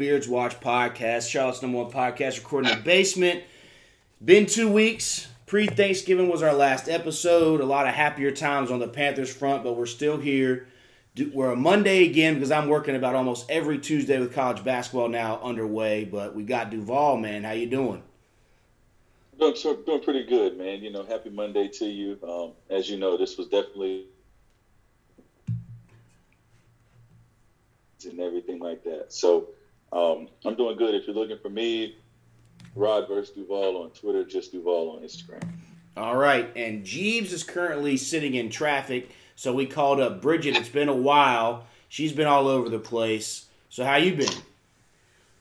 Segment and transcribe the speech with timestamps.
[0.00, 3.44] Beards Watch Podcast, Charlotte's number one podcast, recording in the basement.
[4.24, 5.28] Been two weeks.
[5.44, 7.60] Pre Thanksgiving was our last episode.
[7.60, 10.68] A lot of happier times on the Panthers front, but we're still here.
[11.34, 15.38] We're a Monday again because I'm working about almost every Tuesday with college basketball now
[15.42, 16.06] underway.
[16.06, 17.44] But we got Duvall, man.
[17.44, 18.02] How you doing?
[19.38, 19.54] Doing,
[19.84, 20.80] doing pretty good, man.
[20.80, 22.18] You know, happy Monday to you.
[22.26, 24.06] Um, as you know, this was definitely
[28.06, 29.12] and everything like that.
[29.12, 29.48] So
[29.92, 30.94] um, I'm doing good.
[30.94, 31.96] If you're looking for me,
[32.74, 35.42] Rod versus Duval on Twitter, just Duval on Instagram.
[35.96, 40.56] All right, and Jeeves is currently sitting in traffic, so we called up Bridget.
[40.56, 41.66] It's been a while.
[41.88, 43.46] She's been all over the place.
[43.68, 44.32] So how you been?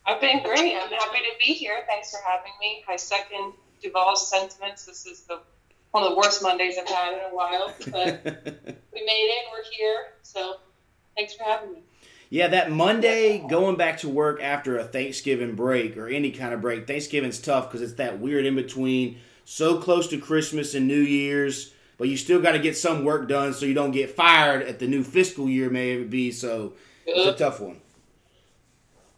[0.05, 0.75] I've been great.
[0.75, 1.83] I'm happy to be here.
[1.87, 2.83] Thanks for having me.
[2.89, 4.85] I second Duvall's sentiments.
[4.85, 5.39] This is the
[5.91, 8.23] one of the worst Mondays I've had in a while, but
[8.93, 9.45] we made it.
[9.51, 10.05] We're here.
[10.23, 10.55] So
[11.15, 11.83] thanks for having me.
[12.29, 16.61] Yeah, that Monday going back to work after a Thanksgiving break or any kind of
[16.61, 16.85] break.
[16.85, 21.73] Thanksgiving's tough because it's that weird in between, so close to Christmas and New Year's,
[21.97, 24.77] but you still got to get some work done so you don't get fired at
[24.77, 26.31] the new fiscal year, may it be.
[26.31, 26.73] So
[27.07, 27.81] it's a tough one.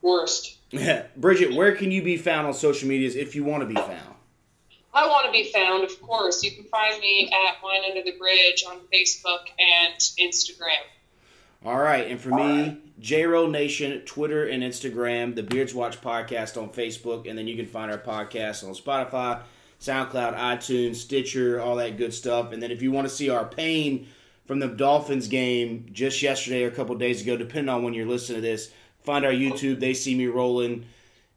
[0.01, 0.57] Worst.
[1.17, 4.15] Bridget, where can you be found on social medias if you want to be found?
[4.93, 6.43] I want to be found, of course.
[6.43, 10.83] You can find me at Wine Under the Bridge on Facebook and Instagram.
[11.63, 16.69] All right, and for me, JRO Nation, Twitter and Instagram, the Beards Watch podcast on
[16.69, 19.43] Facebook, and then you can find our podcast on Spotify,
[19.79, 22.51] SoundCloud, iTunes, Stitcher, all that good stuff.
[22.51, 24.07] And then if you want to see our pain
[24.45, 28.07] from the Dolphins game just yesterday or a couple days ago, depending on when you're
[28.07, 28.71] listening to this,
[29.03, 29.79] find our YouTube.
[29.79, 30.85] They see me rolling.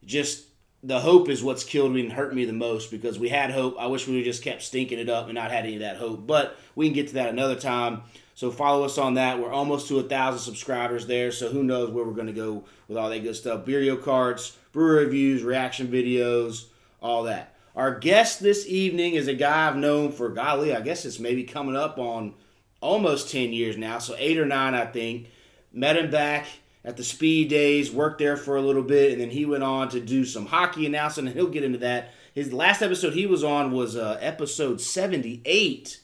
[0.06, 0.46] Just
[0.82, 3.76] the hope is what's killed me and hurt me the most because we had hope.
[3.78, 5.98] I wish we would just kept stinking it up and not had any of that
[5.98, 6.26] hope.
[6.26, 8.02] But we can get to that another time.
[8.34, 9.38] So follow us on that.
[9.38, 11.30] We're almost to a thousand subscribers there.
[11.30, 13.64] So who knows where we're going to go with all that good stuff?
[13.64, 16.66] Beerio cards, brewer reviews, reaction videos,
[17.00, 17.54] all that.
[17.76, 21.42] Our guest this evening is a guy I've known for golly, I guess it's maybe
[21.44, 22.34] coming up on
[22.80, 23.98] almost ten years now.
[23.98, 25.28] So eight or nine, I think.
[25.72, 26.46] Met him back
[26.84, 29.88] at the Speed Days, worked there for a little bit, and then he went on
[29.88, 32.12] to do some hockey announcing, and he'll get into that.
[32.32, 35.98] His last episode he was on was uh, episode 78,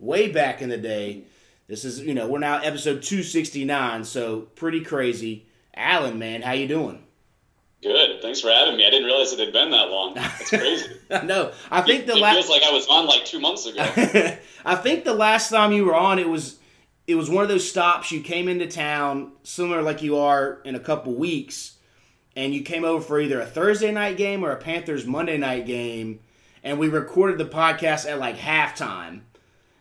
[0.00, 1.24] way back in the day.
[1.68, 5.46] This is, you know, we're now episode 269, so pretty crazy.
[5.74, 7.02] Alan, man, how you doing?
[7.82, 8.22] Good.
[8.22, 8.86] Thanks for having me.
[8.86, 10.14] I didn't realize it had been that long.
[10.14, 10.86] That's crazy.
[11.24, 13.66] no, I think it, the last last feels like I was on like two months
[13.66, 13.82] ago.
[14.64, 16.58] I think the last time you were on, it was
[17.06, 18.12] it was one of those stops.
[18.12, 21.76] You came into town, similar like you are in a couple weeks,
[22.34, 25.66] and you came over for either a Thursday night game or a Panthers Monday night
[25.66, 26.20] game,
[26.64, 29.22] and we recorded the podcast at like halftime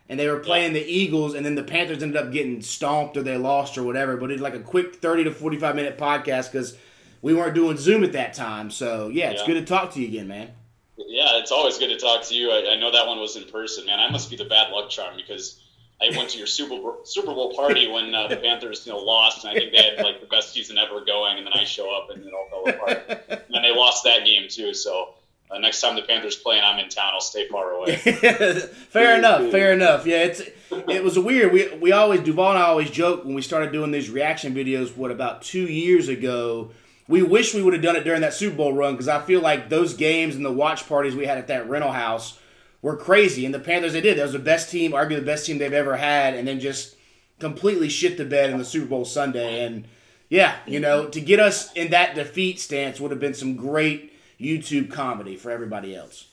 [0.10, 0.82] and they were playing yeah.
[0.82, 4.18] the Eagles, and then the Panthers ended up getting stomped or they lost or whatever.
[4.18, 6.78] But it's like a quick thirty to forty five minute podcast because
[7.22, 8.70] we weren't doing Zoom at that time.
[8.70, 9.48] So yeah, it's yeah.
[9.48, 10.52] good to talk to you again, man.
[10.98, 12.52] Yeah, it's always good to talk to you.
[12.52, 14.00] I, I, know that one was in person, man.
[14.00, 15.60] I must be the bad luck charm because
[16.02, 19.00] I went to your Super Bowl, Super Bowl party when uh, the Panthers you know
[19.00, 21.64] lost, and I think they had like the best season ever going, and then I
[21.64, 23.04] show up and it all fell apart.
[23.10, 25.15] and then they lost that game too, so
[25.56, 27.96] uh, next time the Panthers play and I'm in town, I'll stay far away.
[27.96, 29.52] fair enough.
[29.52, 30.06] Fair enough.
[30.06, 30.42] Yeah, it's
[30.90, 31.54] it was weird.
[31.54, 34.96] We we always Duvall and I always joke when we started doing these reaction videos.
[34.96, 36.72] What about two years ago?
[37.08, 39.40] We wish we would have done it during that Super Bowl run because I feel
[39.40, 42.40] like those games and the watch parties we had at that rental house
[42.82, 43.46] were crazy.
[43.46, 44.18] And the Panthers, they did.
[44.18, 46.96] That was the best team, arguably the best team they've ever had, and then just
[47.40, 49.64] completely shit the bed in the Super Bowl Sunday.
[49.64, 49.88] And
[50.30, 54.12] yeah, you know, to get us in that defeat stance would have been some great
[54.40, 56.28] YouTube comedy for everybody else.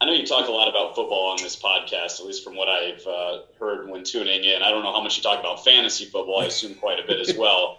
[0.00, 2.68] I know you talk a lot about football on this podcast, at least from what
[2.68, 4.62] I've uh, heard when tuning in.
[4.62, 6.40] I don't know how much you talk about fantasy football.
[6.40, 7.78] I assume quite a bit as well.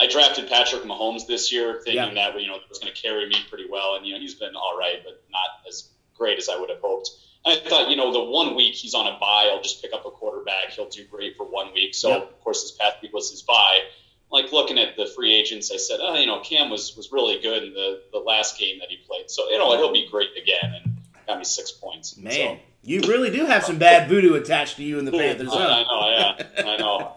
[0.00, 2.30] I drafted Patrick Mahomes this year, thinking yeah.
[2.30, 4.34] that you know it was going to carry me pretty well, and you know he's
[4.34, 7.10] been all right, but not as great as I would have hoped.
[7.44, 9.92] And I thought, you know, the one week he's on a bye, I'll just pick
[9.92, 10.70] up a quarterback.
[10.70, 11.94] He'll do great for one week.
[11.94, 12.16] So yeah.
[12.16, 13.80] of course, this past week was his bye
[14.30, 17.40] like looking at the free agents, I said, oh, you know, Cam was was really
[17.40, 20.30] good in the the last game that he played, so you know he'll be great
[20.40, 20.96] again, and
[21.26, 22.16] got me six points.
[22.16, 25.52] Man, so, you really do have some bad voodoo attached to you in the Panthers.
[25.52, 27.12] I, I know, yeah, I know.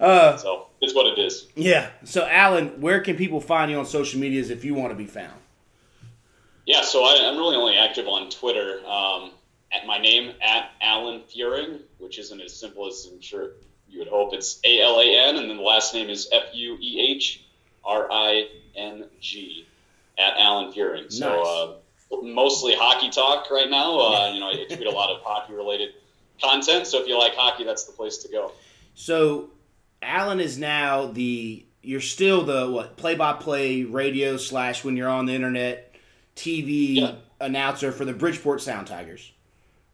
[0.00, 1.48] Uh, so it's what it is.
[1.56, 1.90] Yeah.
[2.04, 5.06] So, Alan, where can people find you on social medias if you want to be
[5.06, 5.34] found?
[6.66, 8.80] Yeah, so I, am really only active on Twitter.
[8.86, 9.32] Um,
[9.72, 13.52] at my name at Alan Fuehring, which isn't as simple as I'm sure
[13.90, 16.44] you would hope it's A L A N, and then the last name is F
[16.54, 17.44] U E H
[17.84, 19.66] R I N G
[20.18, 21.04] at Alan Fuehring.
[21.04, 21.18] Nice.
[21.18, 21.78] So
[22.12, 23.98] uh, mostly hockey talk right now.
[24.00, 25.90] Uh, you know, I tweet a lot of hockey related
[26.42, 26.86] content.
[26.86, 28.52] So if you like hockey, that's the place to go.
[28.94, 29.50] So
[30.02, 35.08] Alan is now the you're still the what play by play radio slash when you're
[35.08, 35.94] on the internet
[36.36, 37.12] TV Yeah.
[37.40, 39.32] announcer for the Bridgeport Sound Tigers.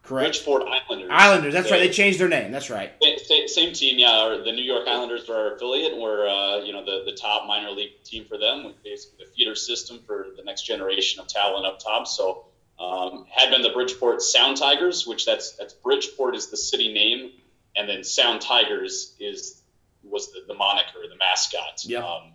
[0.04, 0.32] Correct.
[0.44, 1.08] Bridgeport Islanders.
[1.10, 1.54] Islanders.
[1.54, 1.78] That's right.
[1.80, 2.52] They- They changed their name.
[2.52, 2.92] That's right.
[3.24, 4.38] Same, same team, yeah.
[4.44, 7.46] The New York Islanders are our affiliate, and we're uh, you know the, the top
[7.46, 8.64] minor league team for them.
[8.64, 12.06] With basically the feeder system for the next generation of talent up top.
[12.06, 12.44] So
[12.78, 17.30] um, had been the Bridgeport Sound Tigers, which that's that's Bridgeport is the city name,
[17.76, 19.62] and then Sound Tigers is
[20.02, 21.82] was the, the moniker, the mascot.
[21.84, 22.04] Yeah.
[22.06, 22.32] Um,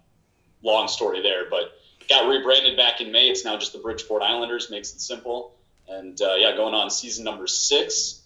[0.64, 1.72] long story there, but
[2.10, 3.28] got rebranded back in May.
[3.30, 4.72] It's now just the Bridgeport Islanders.
[4.72, 5.54] Makes it simple.
[5.90, 8.22] And uh, yeah, going on season number six.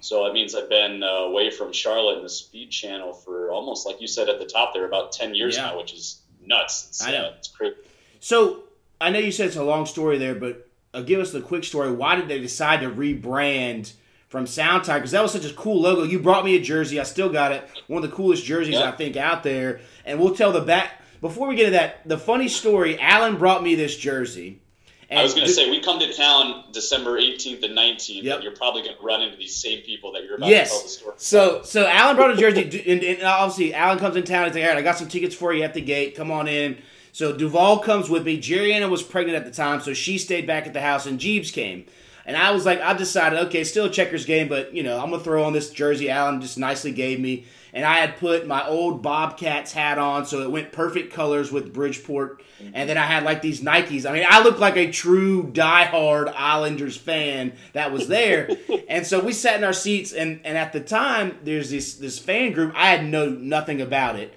[0.00, 3.86] So that means I've been uh, away from Charlotte and the Speed Channel for almost,
[3.86, 5.66] like you said at the top there, about 10 years Yeah.
[5.68, 6.86] now, which is nuts.
[6.90, 7.26] It's, I know.
[7.28, 7.76] Uh, it's crazy.
[8.20, 8.64] So
[9.00, 11.64] I know you said it's a long story there, but uh, give us the quick
[11.64, 11.90] story.
[11.90, 13.92] Why did they decide to rebrand
[14.28, 15.00] from Sound Tiger?
[15.00, 16.02] Because that was such a cool logo.
[16.02, 17.00] You brought me a jersey.
[17.00, 17.66] I still got it.
[17.86, 18.88] One of the coolest jerseys Yeah.
[18.88, 19.80] I think out there.
[20.04, 22.06] And we'll tell the back before we get to that.
[22.06, 23.00] The funny story.
[23.00, 24.60] Alan brought me this jersey.
[25.08, 28.34] And I was going to say, we come to town December 18th and 19th, Yep.
[28.34, 30.70] and you're probably going to run into these same people that you're about Yes.
[30.70, 31.14] to tell the story.
[31.18, 34.46] So so Alan brought a jersey, and, and obviously Alan comes in town.
[34.46, 36.16] He's like, "All right, I got some tickets for you at the gate.
[36.16, 36.78] Come on in."
[37.12, 38.36] So Duval comes with me.
[38.38, 41.18] Jerry Anna was pregnant at the time, so she stayed back at the house, and
[41.20, 41.86] Jeeves came.
[42.26, 45.10] And I was like, I decided, okay, still a checkers game, but you know, I'm
[45.10, 47.44] gonna throw on this jersey Alan just nicely gave me.
[47.76, 51.74] And I had put my old Bobcats hat on, so it went perfect colors with
[51.74, 52.42] Bridgeport.
[52.72, 54.08] And then I had like these Nikes.
[54.08, 58.48] I mean, I looked like a true diehard Islanders fan that was there.
[58.88, 62.18] and so we sat in our seats, and, and at the time, there's this this
[62.18, 62.72] fan group.
[62.74, 64.32] I had no nothing about it.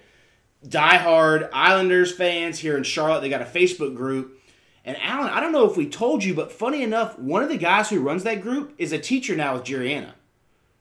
[0.67, 3.21] Diehard Islanders fans here in Charlotte.
[3.21, 4.37] They got a Facebook group.
[4.83, 7.57] And Alan, I don't know if we told you, but funny enough, one of the
[7.57, 10.11] guys who runs that group is a teacher now with Juriana.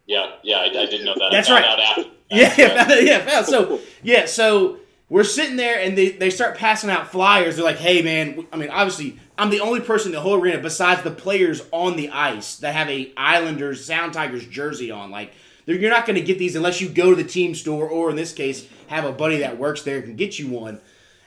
[0.06, 1.28] Yeah, yeah, I, I didn't know that.
[1.30, 2.17] That's I found right.
[2.30, 3.42] Yeah, yeah, yeah.
[3.42, 4.78] So yeah, so
[5.08, 7.56] we're sitting there and they, they start passing out flyers.
[7.56, 8.46] They're like, "Hey, man!
[8.52, 11.96] I mean, obviously, I'm the only person in the whole arena besides the players on
[11.96, 15.10] the ice that have a Islanders Sound Tigers jersey on.
[15.10, 15.32] Like,
[15.66, 18.16] you're not going to get these unless you go to the team store or, in
[18.16, 20.80] this case, have a buddy that works there and can get you one."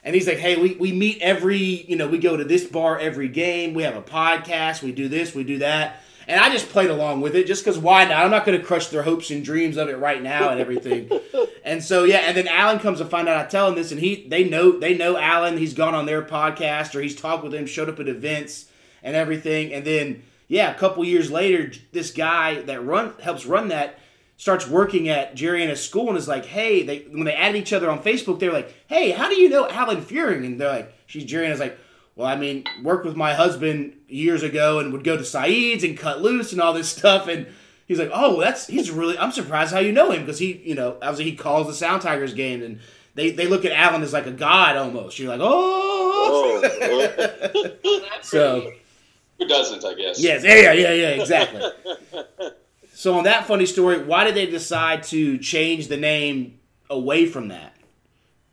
[0.04, 2.98] And he's like, "Hey, we, we meet every you know we go to this bar
[2.98, 3.74] every game.
[3.74, 4.82] We have a podcast.
[4.82, 5.34] We do this.
[5.34, 8.24] We do that." And I just played along with it just because why not?
[8.24, 11.10] I'm not going to crush their hopes and dreams of it right now and everything.
[11.64, 14.00] and so yeah, and then Alan comes to find out I tell him this, and
[14.00, 15.58] he they know they know Alan.
[15.58, 18.66] He's gone on their podcast or he's talked with him, showed up at events
[19.02, 19.72] and everything.
[19.72, 23.98] And then yeah, a couple years later, this guy that run helps run that
[24.36, 27.56] starts working at Jerry and his school and is like, hey, they when they added
[27.56, 30.44] each other on Facebook, they're like, hey, how do you know Alan Fuehring?
[30.44, 31.78] And they're like, she's Jerry and is like,
[32.22, 35.98] well, I mean, worked with my husband years ago and would go to Saeed's and
[35.98, 37.26] cut loose and all this stuff.
[37.26, 37.48] And
[37.88, 39.18] he's like, oh, that's he's really.
[39.18, 42.02] I'm surprised how you know him because he, you know, obviously he calls the Sound
[42.02, 42.80] Tigers game and.
[43.14, 45.18] They, they look at Alan as like a god almost.
[45.18, 46.62] You're like, oh.
[48.10, 48.72] That's so
[49.38, 50.18] Who doesn't, I guess.
[50.18, 51.60] yes, yeah, yeah, yeah, yeah, exactly.
[52.94, 57.48] so on that funny story, why did they decide to change the name away from
[57.48, 57.76] that?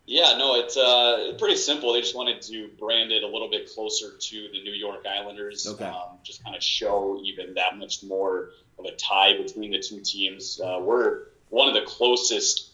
[0.09, 1.93] Yeah, no, it's uh, pretty simple.
[1.93, 5.67] They just wanted to brand it a little bit closer to the New York Islanders.
[5.67, 5.85] Okay.
[5.85, 8.49] Um, just kind of show even that much more
[8.79, 10.59] of a tie between the two teams.
[10.59, 12.71] Uh, we're one of the closest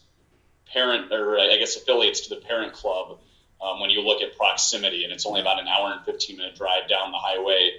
[0.72, 3.18] parent, or I guess affiliates to the parent club
[3.60, 6.56] um, when you look at proximity, and it's only about an hour and 15 minute
[6.56, 7.70] drive down the highway.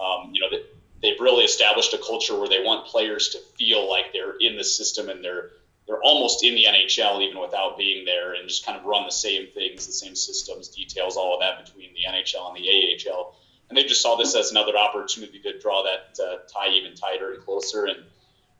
[0.00, 0.62] Um, you know, they,
[1.02, 4.62] they've really established a culture where they want players to feel like they're in the
[4.62, 5.50] system and they're
[5.90, 9.10] they're almost in the NHL even without being there, and just kind of run the
[9.10, 13.34] same things, the same systems, details, all of that between the NHL and the AHL.
[13.68, 17.32] And they just saw this as another opportunity to draw that uh, tie even tighter
[17.32, 17.86] and closer.
[17.86, 17.98] And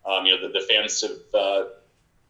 [0.05, 1.65] um, you know, the, the fans have uh,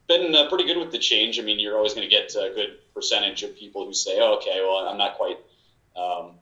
[0.07, 1.39] been uh, pretty good with the change.
[1.39, 4.35] I mean, you're always going to get a good percentage of people who say, oh,
[4.35, 5.39] "Okay, well, I'm not quite."
[5.97, 6.33] Um,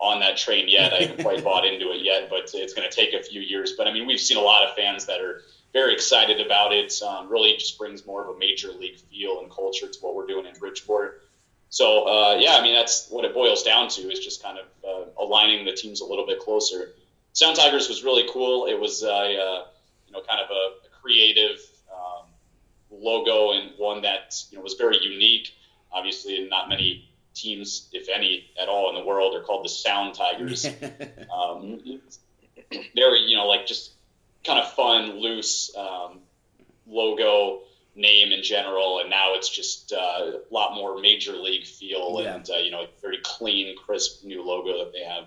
[0.00, 0.94] on that train yet.
[0.94, 3.74] I haven't quite bought into it yet, but it's going to take a few years.
[3.76, 7.00] But I mean, we've seen a lot of fans that are very excited about it.
[7.02, 10.26] Um, really just brings more of a major league feel and culture to what we're
[10.26, 11.22] doing in Bridgeport.
[11.68, 14.66] So uh, yeah, I mean that's what it boils down to is just kind of
[14.84, 16.92] uh, aligning the teams a little bit closer.
[17.32, 18.66] Sound Tigers was really cool.
[18.66, 19.64] It was a uh,
[20.06, 21.60] you know kind of a, a creative
[21.92, 22.26] um,
[22.90, 25.54] logo and one that you know was very unique.
[25.92, 30.14] Obviously, not many teams, if any at all, in the world are called the Sound
[30.14, 30.66] Tigers.
[31.34, 31.80] um,
[32.96, 33.92] very you know like just
[34.44, 36.20] kind of fun, loose um,
[36.86, 37.60] logo
[37.96, 42.36] name in general, and now it's just uh, a lot more major league feel Yeah.
[42.36, 45.24] and uh, you know a very clean, crisp new logo that they have.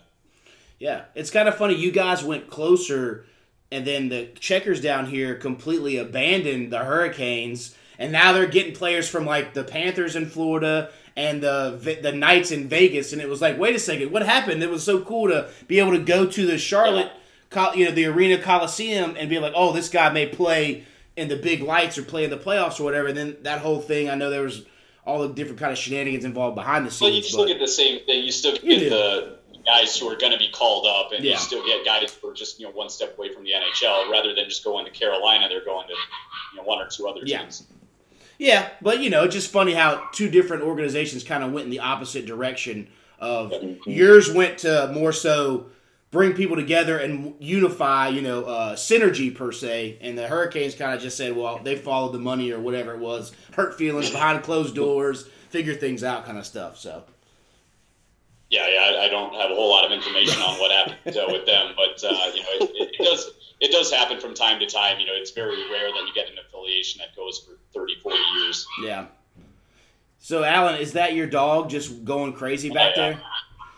[0.79, 1.75] Yeah, it's kind of funny.
[1.75, 3.25] You guys went closer,
[3.71, 9.07] and then the checkers down here completely abandoned the Hurricanes, and now they're getting players
[9.07, 13.41] from like the Panthers in Florida and the the Knights in Vegas, and it was
[13.41, 14.63] like, wait a second, what happened?
[14.63, 17.11] It was so cool to be able to go to the Charlotte,
[17.75, 21.35] you know, the Arena Coliseum, and be like, oh, this guy may play in the
[21.35, 23.07] big lights or play in the playoffs or whatever.
[23.07, 24.65] And then that whole thing, I know there was
[25.05, 27.01] all the different kind of shenanigans involved behind the scenes.
[27.01, 28.23] Well, you still get the same thing.
[28.23, 31.33] You still get you the guys who are going to be called up, and yeah.
[31.33, 34.09] you still get guys who are just you know one step away from the NHL,
[34.09, 35.47] rather than just going to Carolina.
[35.49, 37.39] They're going to you know one or two other yeah.
[37.39, 37.63] teams.
[38.37, 41.71] Yeah, but you know, it's just funny how two different organizations kind of went in
[41.71, 42.87] the opposite direction.
[43.19, 43.89] Of mm-hmm.
[43.89, 45.67] yours went to more so
[46.13, 49.97] bring people together and unify, you know, uh, synergy per se.
[49.99, 52.99] And the Hurricanes kind of just said, well, they followed the money or whatever it
[52.99, 56.77] was, hurt feelings behind closed doors, figure things out, kind of stuff.
[56.77, 57.03] So.
[58.51, 61.47] Yeah, yeah, I don't have a whole lot of information on what happened uh, with
[61.47, 64.67] them, but uh, you know, it, it, it, does it does happen from time to
[64.67, 64.99] time.
[64.99, 68.17] You know, it's very rare that you get an affiliation that goes for 30, 40
[68.37, 68.67] years.
[68.83, 69.05] Yeah.
[70.19, 73.09] So, Alan, is that your dog just going crazy back oh, yeah.
[73.09, 73.21] there?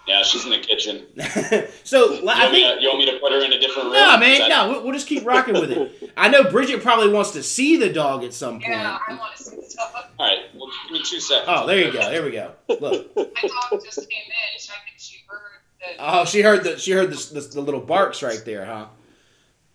[0.07, 1.05] Yeah, she's in the kitchen.
[1.83, 3.93] so you I think to, you want me to put her in a different room?
[3.93, 4.49] No, man, that...
[4.49, 4.69] no.
[4.69, 6.11] We'll, we'll, just keep rocking with it.
[6.17, 8.67] I know Bridget probably wants to see the dog at some point.
[8.67, 10.05] Yeah, I want to see the dog.
[10.19, 11.47] All right, well, give me two seconds.
[11.49, 11.99] Oh, there you go.
[11.99, 12.51] There we go.
[12.69, 12.81] Look.
[13.15, 15.39] My dog just came in, so I think she heard
[15.79, 15.95] the.
[15.99, 18.85] Oh, she heard the she heard the, the, the little barks right there, huh?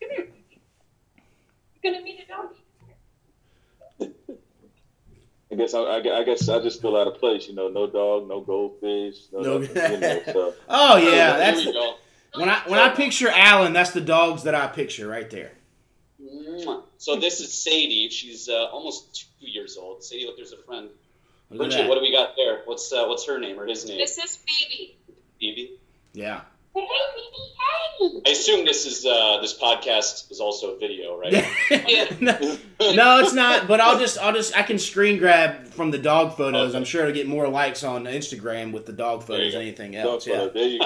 [0.01, 0.29] Come here.
[1.83, 2.55] You're gonna meet a dog.
[5.53, 7.49] I guess I, I, guess I just feel out of place.
[7.49, 9.41] You know, no dog, no goldfish, no.
[9.41, 9.59] no.
[9.59, 10.55] Nothing, you know, so.
[10.69, 11.67] oh yeah, that's
[12.35, 15.53] when I when I picture Alan, that's the dogs that I picture right there.
[16.99, 18.11] So this is Sadie.
[18.11, 20.05] She's uh, almost two years old.
[20.05, 20.91] Sadie, look, there's a friend.
[21.51, 22.61] Bridget, what do we got there?
[22.67, 23.99] What's uh, what's her name or his name?
[23.99, 24.97] This is Phoebe.
[25.41, 25.79] Phoebe.
[26.13, 26.43] Yeah.
[26.77, 31.33] I assume this is uh, this podcast is also a video, right?
[32.21, 32.39] no,
[32.93, 33.67] no, it's not.
[33.67, 36.71] But I'll just I'll just I can screen grab from the dog photos.
[36.71, 36.79] Okay.
[36.79, 40.25] I'm sure to get more likes on Instagram with the dog photos than anything else.
[40.25, 40.41] Dog yeah.
[40.41, 40.53] Photo.
[40.55, 40.79] There you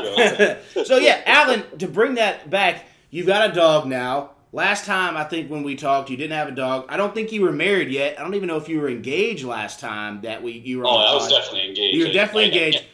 [0.75, 0.85] go.
[0.85, 4.31] so yeah, Alan, to bring that back, you've got a dog now.
[4.53, 6.87] Last time I think when we talked, you didn't have a dog.
[6.88, 8.19] I don't think you were married yet.
[8.19, 10.87] I don't even know if you were engaged last time that we you were.
[10.87, 11.97] Oh, I was definitely engaged.
[11.97, 12.85] You were definitely engaged.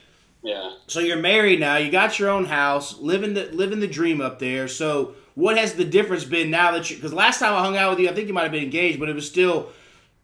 [0.42, 0.72] Yeah.
[0.86, 1.76] So you're married now.
[1.76, 4.68] You got your own house, living the living the dream up there.
[4.68, 6.96] So what has the difference been now that you?
[6.96, 8.98] Because last time I hung out with you, I think you might have been engaged,
[8.98, 9.70] but it was still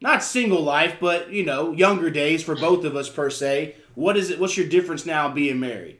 [0.01, 3.75] not single life, but you know, younger days for both of us per se.
[3.95, 4.39] What is it?
[4.39, 5.99] What's your difference now being married?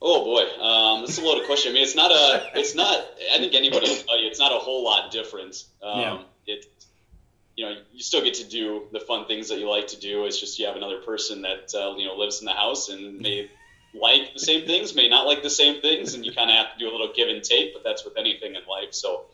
[0.00, 1.72] Oh boy, um, that's a loaded question.
[1.72, 2.96] I mean, it's not a, it's not.
[3.34, 5.64] I think anybody will tell you it's not a whole lot different.
[5.82, 6.22] Um, yeah.
[6.46, 6.66] It,
[7.58, 10.26] you know, you still get to do the fun things that you like to do.
[10.26, 13.18] It's just you have another person that uh, you know lives in the house and
[13.18, 13.50] may
[13.92, 16.72] like the same things, may not like the same things, and you kind of have
[16.72, 17.74] to do a little give and take.
[17.74, 18.94] But that's with anything in life.
[18.94, 19.24] So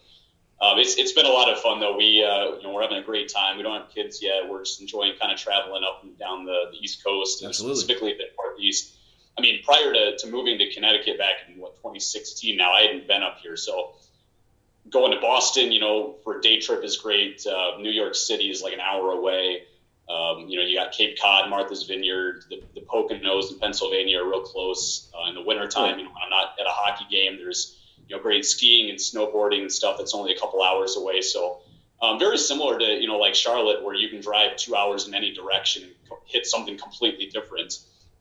[0.59, 1.99] um, it's it's been a lot of fun though.
[1.99, 3.59] We uh, you know we're having a great time.
[3.59, 4.49] We don't have kids yet.
[4.49, 7.79] We're just enjoying kind of traveling up and down the, the East Coast and Absolutely.
[7.79, 8.95] specifically the Northeast.
[9.37, 13.07] I mean, prior to, to moving to Connecticut back in what 2016, now I hadn't
[13.07, 13.97] been up here, so
[14.91, 17.47] going to Boston, you know, for a day trip is great.
[17.47, 19.63] Uh, New York City is like an hour away.
[20.09, 24.29] Um, you know, you got Cape Cod, Martha's Vineyard, the, the Poconos in Pennsylvania are
[24.29, 25.11] real close.
[25.15, 28.15] Uh, in the wintertime, you know, when I'm not at a hockey game, there's, you
[28.15, 31.23] know, great skiing and snowboarding and stuff that's only a couple hours away.
[31.23, 31.61] So
[32.03, 35.15] um, very similar to, you know, like Charlotte, where you can drive two hours in
[35.15, 35.93] any direction and
[36.27, 37.79] hit something completely different.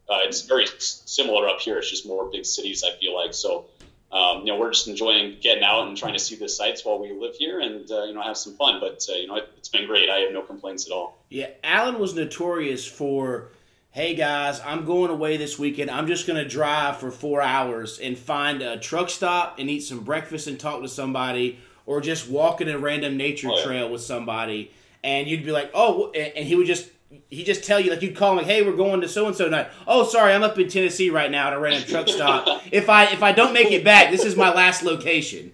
[0.09, 1.77] Uh, it's very similar up here.
[1.77, 3.33] It's just more big cities, I feel like.
[3.33, 3.65] So
[4.13, 6.99] um, you know, we're just enjoying getting out and trying to see the sights while
[6.99, 8.79] we live here and, uh, you know, have some fun.
[8.79, 10.07] But, uh, you know, it, has been great.
[10.07, 11.17] I have no complaints at all.
[11.29, 13.49] Yeah, Alan was notorious for,
[13.89, 15.89] hey, guys, I'm going away this weekend.
[15.89, 19.81] I'm just going to drive for four hours and find a truck stop and eat
[19.81, 23.63] some breakfast and talk to somebody or just walk in a random nature oh, yeah.
[23.65, 24.71] trail with somebody.
[25.03, 26.87] And you'd be like, oh, and he would just
[27.29, 29.35] he just tell you like you'd call him like, hey, we're going to so and
[29.35, 29.69] so night.
[29.87, 32.63] Oh, sorry, I'm up in Tennessee right now at a random truck stop.
[32.71, 35.53] if I if I don't make it back, this is my last location.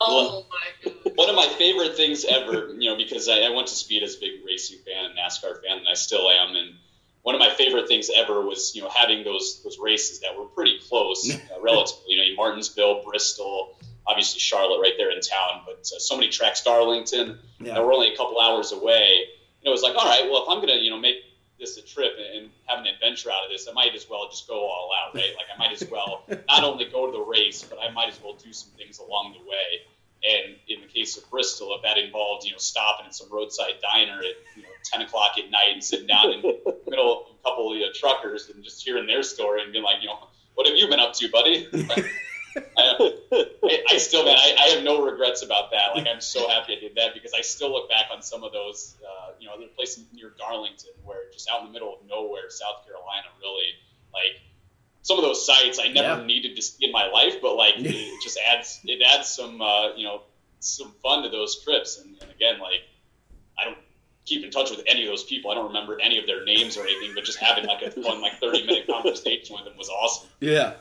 [0.00, 1.12] Oh my god!
[1.14, 4.16] One of my favorite things ever, you know, because I, I went to speed as
[4.16, 6.56] a big racing fan, and NASCAR fan, and I still am.
[6.56, 6.74] And
[7.22, 10.46] one of my favorite things ever was, you know, having those those races that were
[10.46, 12.04] pretty close, uh, relatively.
[12.08, 16.62] You know, Martinsville, Bristol, obviously Charlotte, right there in town, but uh, so many tracks,
[16.62, 17.38] Darlington.
[17.60, 17.78] Yeah.
[17.78, 19.28] we're only a couple hours away
[19.64, 21.16] it was like, all right, well, if I'm gonna, you know, make
[21.58, 24.46] this a trip and have an adventure out of this, I might as well just
[24.48, 25.32] go all out, right?
[25.36, 28.20] Like I might as well not only go to the race, but I might as
[28.22, 29.82] well do some things along the way.
[30.26, 33.74] And in the case of Bristol, if that involved, you know, stopping at some roadside
[33.82, 37.26] diner at you know 10 o'clock at night and sitting down in the middle of
[37.28, 40.08] a couple of you know, truckers and just hearing their story and being like, you
[40.08, 41.68] know, what have you been up to, buddy?
[42.56, 43.12] I,
[43.90, 45.96] I, still, man, I, I, have no regrets about that.
[45.96, 48.52] Like, I'm so happy I did that because I still look back on some of
[48.52, 52.06] those uh, know, there's a place near Darlington where just out in the middle of
[52.08, 53.68] nowhere, South Carolina, really
[54.12, 54.40] like
[55.02, 56.26] some of those sites I never Yeah.
[56.26, 59.94] needed to see in my life, but like it just adds it adds some uh,
[59.96, 60.22] you know
[60.60, 61.98] some fun to those trips.
[61.98, 62.82] And, and again, like
[63.58, 63.78] I don't
[64.24, 65.50] keep in touch with any of those people.
[65.50, 68.20] I don't remember any of their names or anything, but just having like a fun
[68.20, 70.28] like 30 minute conversation with them was awesome.
[70.40, 70.74] Yeah.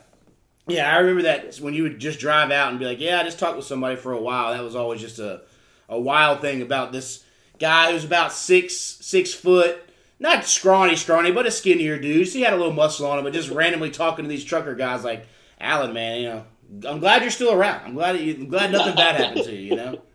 [0.68, 3.24] Yeah, I remember that when you would just drive out and be like, "Yeah, I
[3.24, 5.42] just talked with somebody for a while." That was always just a
[5.90, 7.24] a wild thing about this
[7.60, 9.84] guy who's about six six foot,
[10.20, 12.28] not scrawny, scrawny, but a skinnier dude.
[12.28, 14.76] So he had a little muscle on him, but just randomly talking to these trucker
[14.76, 15.28] guys like,
[15.60, 16.46] "Alan, man, you know,
[16.90, 17.82] I'm glad you're still around.
[17.86, 19.70] I'm glad you, I'm glad nothing bad happened to you.
[19.72, 20.02] You know."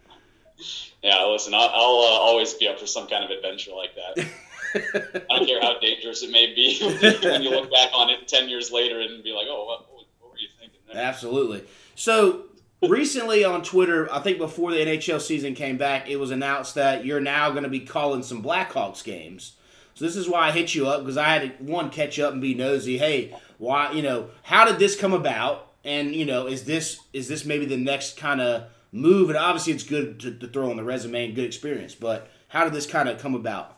[1.03, 4.27] Yeah, listen, I'll, I'll uh, always be up for some kind of adventure like that.
[5.31, 6.79] I don't care how dangerous it may be
[7.23, 9.87] when you look back on it 10 years later and be like, oh, what,
[10.21, 10.78] what were you thinking there?
[10.93, 11.65] Absolutely.
[11.95, 12.45] So
[12.83, 17.05] recently on Twitter, I think before the NHL season came back, it was announced that
[17.05, 19.57] you're now going to be calling some Blackhawks games.
[19.95, 22.33] So this is why I hit you up because I had to one catch up
[22.33, 22.99] and be nosy.
[22.99, 23.91] Hey, why?
[23.93, 25.73] You know, how did this come about?
[25.85, 29.29] And you know, is this is this maybe the next kind of move?
[29.29, 31.97] And obviously, it's good to, to throw on the resume and good experience.
[31.97, 33.77] But how did this kind of come about?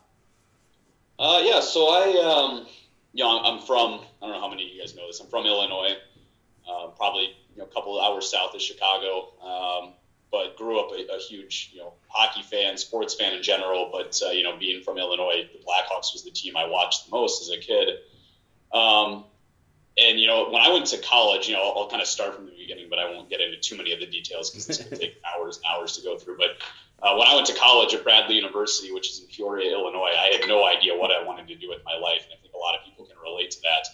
[1.21, 2.67] Uh, yeah, so I, um,
[3.13, 5.27] you know, I'm from, I don't know how many of you guys know this, I'm
[5.27, 5.97] from Illinois,
[6.71, 9.93] uh, probably you know, a couple of hours south of Chicago, um,
[10.31, 14.21] but grew up a, a huge, you know, hockey fan, sports fan in general, but,
[14.25, 17.43] uh, you know, being from Illinois, the Blackhawks was the team I watched the most
[17.43, 17.89] as a kid.
[18.73, 19.25] Um,
[19.99, 22.37] and, you know, when I went to college, you know, I'll, I'll kind of start
[22.37, 24.79] from the beginning, but I won't get into too many of the details because it's
[24.79, 26.39] going to take hours and hours to go through.
[26.39, 26.63] But
[27.03, 30.37] uh, when I went to college at Bradley University, which is in Peoria, Illinois, I
[30.39, 32.59] had no idea what I wanted to do with my life, and I think a
[32.59, 33.89] lot of people can relate to that.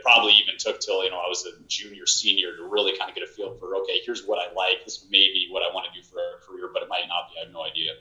[0.00, 3.10] It probably even took till you know I was a junior, senior to really kind
[3.10, 4.82] of get a feel for okay, here's what I like.
[4.84, 7.28] This may be what I want to do for a career, but it might not
[7.28, 7.38] be.
[7.38, 7.92] I have no idea.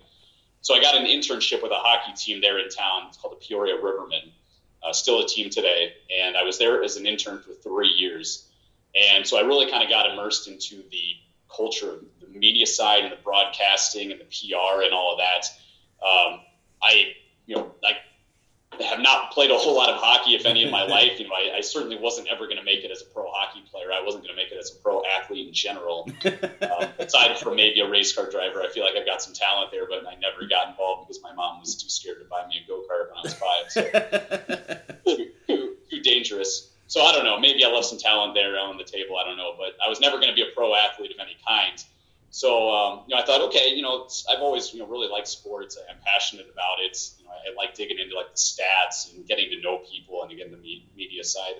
[0.61, 3.07] So I got an internship with a hockey team there in town.
[3.07, 4.31] It's called the Peoria Rivermen,
[4.81, 8.49] uh, still a team today, and I was there as an intern for three years.
[8.95, 11.15] And so I really kind of got immersed into the
[11.53, 15.45] culture of the media side and the broadcasting and the PR and all of that.
[16.05, 16.39] Um,
[16.81, 17.13] I,
[17.45, 17.93] you know, I
[18.81, 21.19] have not played a whole lot of hockey, if any, in my life.
[21.19, 23.63] You know, I, I certainly wasn't ever going to make it as a pro hockey
[23.71, 23.91] player.
[23.91, 26.09] I wasn't going to make it as a pro athlete in general.
[26.25, 29.71] um, aside from maybe a race car driver, I feel like I've got some talent
[29.71, 32.61] there, but I never got involved because my mom was too scared to buy me
[32.63, 33.69] a go kart when I was five.
[33.69, 36.71] So too, too, too dangerous.
[36.87, 37.39] So I don't know.
[37.39, 39.17] Maybe I left some talent there on the table.
[39.17, 41.37] I don't know, but I was never going to be a pro athlete of any
[41.47, 41.83] kind.
[42.31, 45.27] So um, you know, I thought, okay, you know, I've always you know really liked
[45.27, 45.77] sports.
[45.89, 46.97] I'm passionate about it.
[47.29, 50.51] Know, I like digging into like the stats and getting to know people and again
[50.51, 51.55] the me- media side.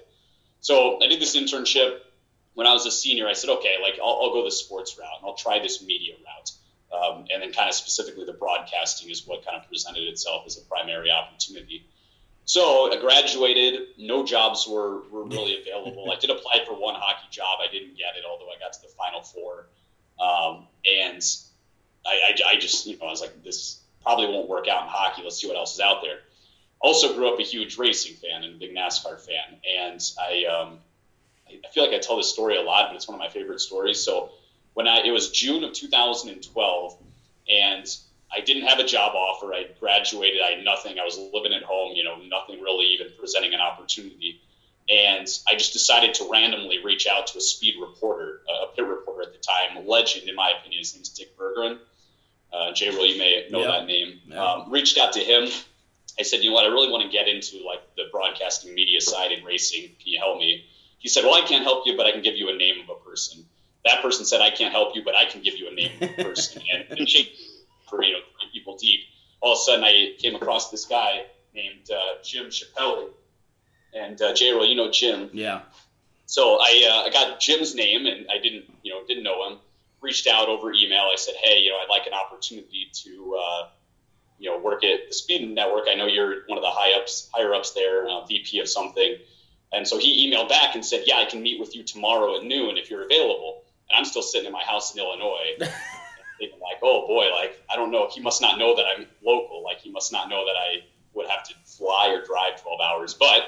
[0.62, 1.99] So I did this internship
[2.53, 3.27] when I was a senior.
[3.27, 6.15] I said, okay, like I'll, I'll go the sports route and I'll try this media
[6.15, 6.51] route.
[6.91, 10.58] Um, and then kind of specifically the broadcasting is what kind of presented itself as
[10.58, 11.86] a primary opportunity.
[12.45, 13.89] So I graduated.
[13.99, 16.12] No jobs were, were really available.
[16.12, 17.60] I did apply for one hockey job.
[17.62, 19.67] I didn't get it, although I got to the final four.
[20.19, 21.23] Um, and
[22.05, 24.89] I, I, I just, you know, I was like, this probably won't work out in
[24.89, 25.23] hockey.
[25.23, 26.19] Let's see what else is out there.
[26.81, 29.59] Also grew up a huge racing fan and a big NASCAR fan.
[29.79, 30.79] And I, um,
[31.47, 33.59] I feel like I tell this story a lot, but it's one of my favorite
[33.59, 34.01] stories.
[34.01, 34.31] So
[34.73, 36.97] when I, it was June of 2012
[37.49, 37.97] and
[38.31, 39.53] I didn't have a job offer.
[39.53, 40.41] I graduated.
[40.41, 40.99] I had nothing.
[40.99, 44.41] I was living at home, you know, nothing really even presenting an opportunity.
[44.88, 49.23] And I just decided to randomly reach out to a speed reporter, a pit reporter
[49.23, 50.79] at the time, a legend in my opinion.
[50.79, 51.79] His name's Dick Berggren.
[52.69, 52.89] Uh, J.
[52.95, 53.67] Roll, you may know Yeah.
[53.71, 54.19] that name.
[54.27, 54.43] Yeah.
[54.43, 55.49] Um, reached out to him.
[56.19, 56.65] I said, you know what?
[56.65, 59.84] I really want to get into like the broadcasting media side in racing.
[59.99, 60.65] Can you help me?
[60.99, 62.89] He said, well, I can't help you, but I can give you a name of
[62.89, 63.45] a person.
[63.86, 66.10] That person said, I can't help you, but I can give you a name of
[66.10, 66.62] a person.
[66.73, 67.32] and, and shake
[67.89, 68.99] for you know three people deep.
[69.41, 71.23] All of a sudden, I came across this guy
[71.55, 73.08] named uh, Jim Chappelli,
[73.93, 74.51] and uh, J.
[74.51, 75.29] Roll, you know Jim.
[75.34, 75.62] yeah.
[76.25, 79.58] So I, uh, I got Jim's name, and I didn't you know didn't know him.
[80.10, 81.04] Reached out over email.
[81.12, 83.67] I said, hey, you know, I'd like an opportunity to uh,
[84.39, 85.84] you know work at the Speed Network.
[85.88, 89.17] I know you're one of the high ups, higher ups there, uh, VP of something.
[89.72, 92.43] And so he emailed back and said, yeah, I can meet with you tomorrow at
[92.43, 93.65] noon if you're available.
[93.88, 95.60] And I'm still sitting in my house in Illinois
[96.39, 99.63] thinking like, oh boy, like I don't know, he must not know that I'm local.
[99.63, 103.13] Like he must not know that I would have to fly or drive 12 hours.
[103.13, 103.43] But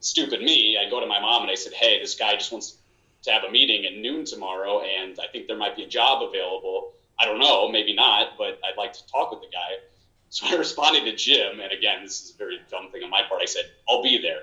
[0.00, 2.76] stupid me, I go to my mom and I said, hey, this guy just wants
[3.24, 6.22] to have a meeting at noon tomorrow, and I think there might be a job
[6.22, 6.92] available.
[7.18, 9.82] I don't know, maybe not, but I'd like to talk with the guy.
[10.28, 13.22] So I responded to Jim, and again, this is a very dumb thing on my
[13.28, 13.40] part.
[13.40, 14.42] I said, I'll be there.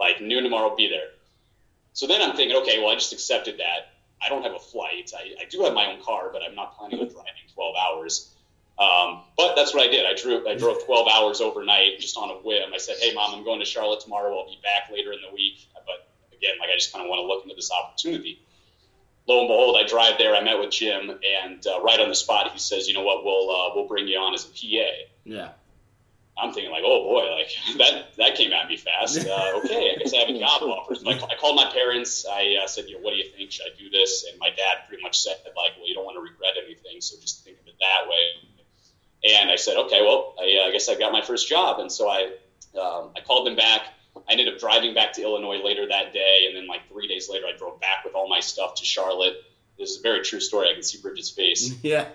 [0.00, 1.10] Like noon tomorrow, I'll be there.
[1.92, 3.92] So then I'm thinking, okay, well, I just accepted that.
[4.24, 5.12] I don't have a flight.
[5.16, 8.32] I, I do have car, but I'm not planning on driving 12 hours.
[8.78, 10.04] Um, but that's what I did.
[10.04, 10.46] I drew.
[10.46, 12.74] I drove 12 hours overnight just on a whim.
[12.74, 14.38] I said, "Hey, mom, I'm going to Charlotte tomorrow.
[14.38, 17.20] I'll be back later in the week." But again, like I just kind of want
[17.20, 18.38] to look into this opportunity.
[19.26, 20.36] Lo and behold, I drive there.
[20.36, 23.24] I met with Jim, and uh, right on the spot, he says, "You know what?
[23.24, 24.90] We'll uh, we'll bring you on as a PA."
[25.24, 25.52] Yeah.
[26.38, 29.18] I'm thinking like, oh boy, like that that came at me fast.
[29.18, 30.94] Uh, okay, I guess I have a job offer.
[31.06, 32.26] I, I called my parents.
[32.30, 33.50] I uh, said, you know, what do you think?
[33.50, 34.26] Should I do this?
[34.30, 37.16] And my dad pretty much said like, well, you don't want to regret anything, so
[37.20, 39.32] just think of it that way.
[39.34, 41.80] And I said, okay, well, I, uh, I guess I got my first job.
[41.80, 42.32] And so I
[42.78, 43.82] um, I called them back.
[44.16, 47.28] I ended up driving back to Illinois later that day, and then like three days
[47.30, 49.34] later, I drove back with all my stuff to Charlotte.
[49.78, 50.70] This is a very true story.
[50.70, 51.74] I can see Bridget's face.
[51.82, 52.06] Yeah.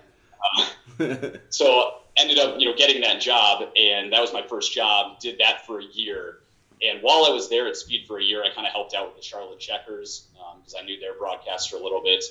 [0.58, 0.66] Um,
[1.50, 5.18] so ended up, you know, getting that job, and that was my first job.
[5.20, 6.38] Did that for a year,
[6.82, 9.06] and while I was there at Speed for a year, I kind of helped out
[9.06, 12.24] with the Charlotte Checkers because um, I knew their broadcaster a little bit.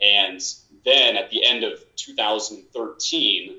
[0.00, 0.42] And
[0.84, 3.54] then at the end of 2013,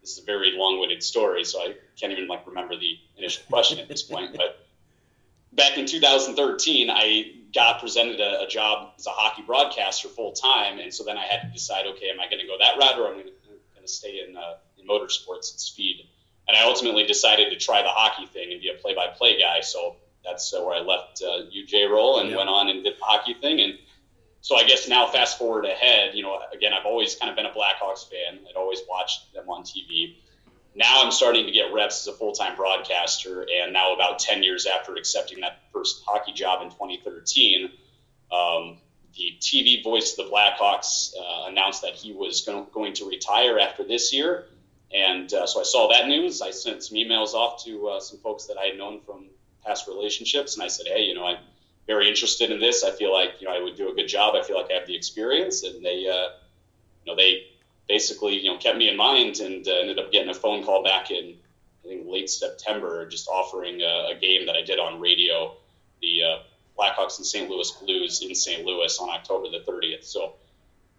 [0.00, 3.78] this is a very long-winded story, so I can't even like remember the initial question
[3.78, 4.34] at this point.
[4.34, 4.66] But
[5.52, 10.78] back in 2013, I got presented a, a job as a hockey broadcaster full time,
[10.78, 12.98] and so then I had to decide, okay, am I going to go that route
[12.98, 13.41] or am I going to
[13.88, 16.06] stay in uh, in motorsports and speed.
[16.48, 19.60] And I ultimately decided to try the hockey thing and be a play-by-play guy.
[19.60, 23.04] So that's uh, where I left uh, UJ role and went on and did the
[23.04, 23.60] hockey thing.
[23.60, 23.78] And
[24.40, 27.46] so I guess now, fast forward ahead, you know, again, I've always kind of been
[27.46, 28.40] a Blackhawks fan.
[28.48, 30.16] I'd always watched them on TV.
[30.74, 34.66] Now I'm starting to get reps as a full-time broadcaster, and now about 10 years
[34.66, 37.70] after accepting that first hockey job in 2013,
[38.32, 38.78] um,
[39.14, 43.58] the TV voice of the Blackhawks uh, announced that he was going, going to retire
[43.58, 44.46] after this year.
[44.94, 46.42] And uh, so I saw that news.
[46.42, 49.26] I sent some emails off to uh, some folks that I had known from
[49.64, 51.38] past relationships, and I said, "Hey, you know, I'm
[51.86, 52.84] very interested in this.
[52.84, 54.34] I feel like you know I would do a good job.
[54.34, 56.28] I feel like I have the experience." And they, uh,
[57.04, 57.46] you know, they
[57.88, 60.84] basically you know kept me in mind and uh, ended up getting a phone call
[60.84, 61.36] back in
[61.84, 65.56] I think late September, just offering a, a game that I did on radio,
[66.02, 66.38] the uh,
[66.82, 67.48] Blackhawks and St.
[67.48, 68.64] Louis Blues in St.
[68.64, 70.04] Louis on October the 30th.
[70.04, 70.34] So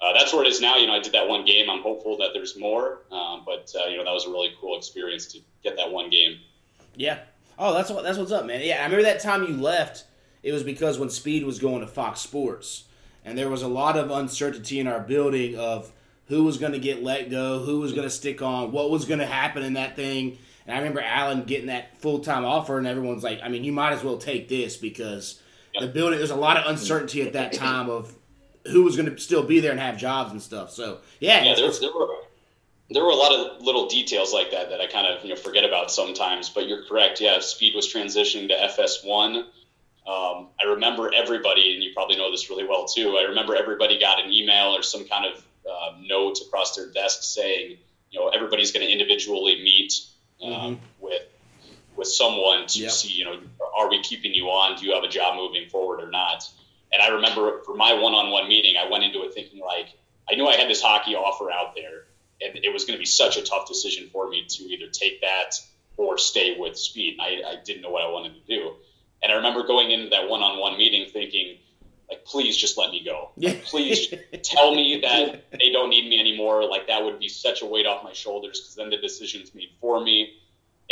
[0.02, 0.78] uh, that's where it is now.
[0.78, 1.70] You know, I did that one game.
[1.70, 4.78] I'm hopeful that there's more, um, but uh, you know, that was a really cool
[4.78, 6.40] experience to get that one game.
[6.96, 7.20] Yeah.
[7.58, 8.62] Oh, that's what that's what's up, man.
[8.64, 10.06] Yeah, I remember that time you left.
[10.42, 12.86] It was because when Speed was going to Fox Sports,
[13.24, 15.92] and there was a lot of uncertainty in our building of
[16.28, 19.06] who was going to get let go, who was going to stick on, what was
[19.06, 20.38] going to happen in that thing.
[20.66, 23.72] And I remember Alan getting that full time offer, and everyone's like, I mean, you
[23.72, 25.42] might as well take this because
[25.80, 26.20] the building.
[26.20, 28.14] There's a lot of uncertainty at that time of
[28.68, 30.72] who was going to still be there and have jobs and stuff.
[30.72, 32.08] So yeah, yeah, there, there were
[32.90, 35.36] there were a lot of little details like that that I kind of you know
[35.36, 36.50] forget about sometimes.
[36.50, 37.20] But you're correct.
[37.22, 39.46] Yeah, Speed was transitioning to FS1.
[40.06, 43.18] Um, I remember everybody, and you probably know this really well too.
[43.18, 47.24] I remember everybody got an email or some kind of uh, note across their desk
[47.24, 47.78] saying,
[48.12, 49.94] you know, everybody's going to individually meet
[50.44, 50.74] um, mm-hmm.
[51.00, 51.22] with
[51.96, 52.92] with someone to yep.
[52.92, 53.40] see, you know,
[53.78, 54.78] are we keeping you on?
[54.78, 56.50] Do you have a job moving forward or not?
[56.92, 59.88] And I remember for my one-on-one meeting, I went into it thinking like
[60.30, 62.06] I knew I had this hockey offer out there,
[62.42, 65.22] and it was going to be such a tough decision for me to either take
[65.22, 65.56] that
[65.98, 67.18] or stay with Speed.
[67.20, 68.74] And I, I didn't know what I wanted to do,
[69.22, 71.58] and I remember going into that one-on-one meeting thinking,
[72.10, 73.32] like, please just let me go.
[73.38, 76.70] Like, please tell me that they don't need me anymore.
[76.70, 79.70] Like that would be such a weight off my shoulders because then the decision's made
[79.82, 80.34] for me.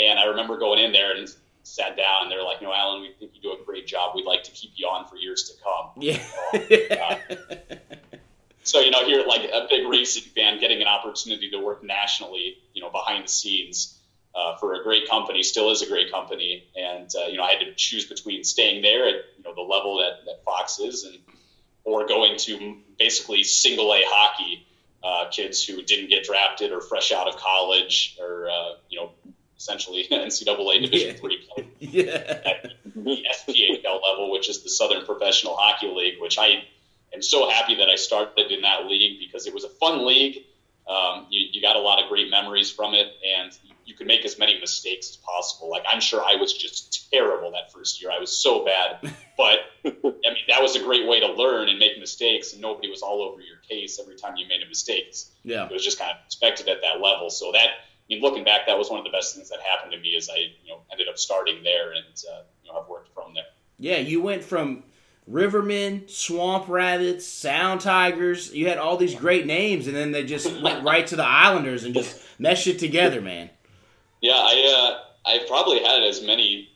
[0.02, 1.30] And I remember going in there and
[1.64, 4.16] sat down and they're like, "No, Alan, we think you do a great job.
[4.16, 6.24] We'd like to keep you on for years to come." Yeah.
[6.52, 7.76] So, uh,
[8.64, 12.58] so you know, here like a big racing fan getting an opportunity to work nationally,
[12.74, 13.98] you know, behind the scenes
[14.34, 17.52] uh, for a great company, still is a great company, and uh, you know, I
[17.52, 21.04] had to choose between staying there at you know the level that, that Fox is,
[21.04, 21.18] and
[21.84, 24.68] or going to basically single A hockey.
[25.04, 29.10] Uh, kids who didn't get drafted or fresh out of college or uh, you know
[29.62, 31.14] essentially NCAA Division yeah.
[31.14, 32.42] three play yeah.
[32.46, 36.64] at the SPHL level, which is the Southern Professional Hockey League, which I
[37.14, 40.46] am so happy that I started in that league because it was a fun league.
[40.88, 44.26] Um, you, you, got a lot of great memories from it, and you could make
[44.26, 45.70] as many mistakes as possible.
[45.70, 48.12] Like I'm sure I was just terrible that first year.
[48.12, 48.98] I was so bad,
[49.38, 52.90] but I mean that was a great way to learn and make mistakes, and nobody
[52.90, 55.16] was all over your case every time you made a mistake.
[55.44, 57.30] Yeah, it was just kind of expected at that level.
[57.30, 57.70] So that
[58.10, 60.10] mean, looking back, that was one of the best things that happened to me.
[60.10, 63.34] Is I, you know, ended up starting there, and uh, you know, I've worked from
[63.34, 63.46] there.
[63.80, 64.84] Yeah, you went from
[65.30, 68.54] Rivermen, Swamp Rabbits, Sound Tigers.
[68.54, 71.84] You had all these great names, and then they just went right to the Islanders
[71.84, 73.50] and just meshed it together, man.
[74.22, 76.70] Yeah, I uh, I probably had as many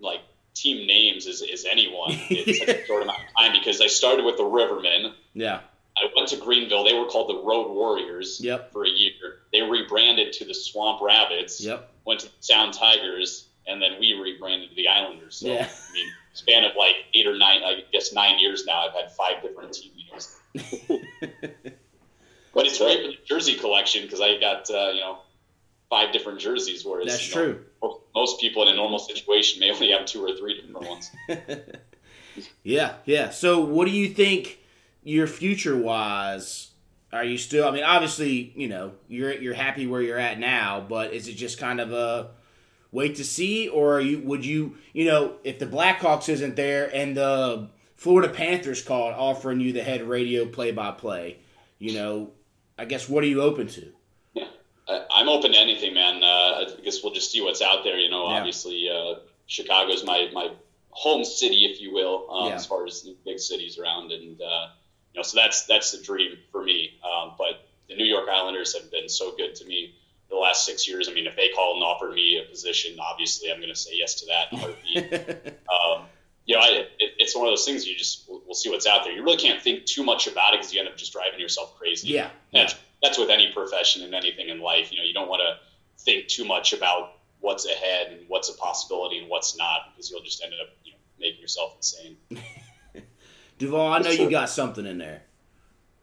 [0.00, 0.20] like
[0.54, 4.24] team names as, as anyone in such a short amount of time because I started
[4.24, 5.12] with the Rivermen.
[5.34, 5.60] Yeah.
[6.00, 6.84] I went to Greenville.
[6.84, 8.72] They were called the Road Warriors Yep.
[8.72, 9.40] for a year.
[9.52, 11.60] They rebranded to the Swamp Rabbits.
[11.60, 11.90] Yep.
[12.04, 15.36] Went to the Sound Tigers, and then we rebranded to the Islanders.
[15.36, 15.68] So Yeah.
[15.68, 18.86] I mean, span of like eight or nine, I guess nine years now.
[18.86, 20.36] I've had five different team names.
[22.54, 25.18] But it's great for the jersey collection because I got uh, you know
[25.90, 26.84] five different jerseys.
[26.84, 28.00] Whereas That's you know, true.
[28.14, 31.10] most people in a normal situation may only have two or three different ones.
[32.62, 33.30] Yeah, yeah.
[33.30, 34.57] So, what do you think
[35.08, 36.70] your future wise?
[37.12, 37.66] Are you still?
[37.66, 41.34] I mean, obviously, you know, you're you're happy where you're at now, but is it
[41.34, 42.30] just kind of a
[42.92, 46.94] wait to see, or are you would you you know if the Blackhawks isn't there
[46.94, 51.38] and the Florida Panthers called offering you the head radio play by play,
[51.78, 52.30] you know,
[52.78, 53.92] I guess what are you open to?
[54.86, 56.22] I- I'm open to anything, man.
[56.22, 57.98] Uh, I guess we'll just see what's out there.
[57.98, 58.36] You know, Yeah.
[58.38, 59.14] obviously, uh,
[59.46, 60.50] Chicago's my my
[60.90, 62.54] home city, if you will, um, Yeah.
[62.56, 64.68] as far as the big cities around, and uh,
[65.12, 66.98] you know, so that's that's the dream for me.
[67.04, 69.94] Um, but the New York Islanders have been so good to me
[70.30, 71.08] the last six years.
[71.08, 73.92] I mean, if they call and offer me a position, obviously, I'm going to say
[73.94, 74.52] yes to that.
[74.52, 75.46] in a heartbeat.
[75.72, 76.04] um,
[76.44, 79.04] you know, I, it, it's one of those things you just we'll, see what's out
[79.04, 79.12] there.
[79.12, 81.78] You really can't think too much about it because you end up just driving yourself
[81.78, 82.08] crazy.
[82.08, 84.90] yeah, yeah, That's that's with any profession and anything in life.
[84.92, 88.54] You know, you don't want to think too much about what's ahead and what's a
[88.54, 92.16] possibility and what's not because you'll just end up you know making yourself insane.
[93.58, 93.92] Duvall.
[93.92, 95.22] I know you got something in there.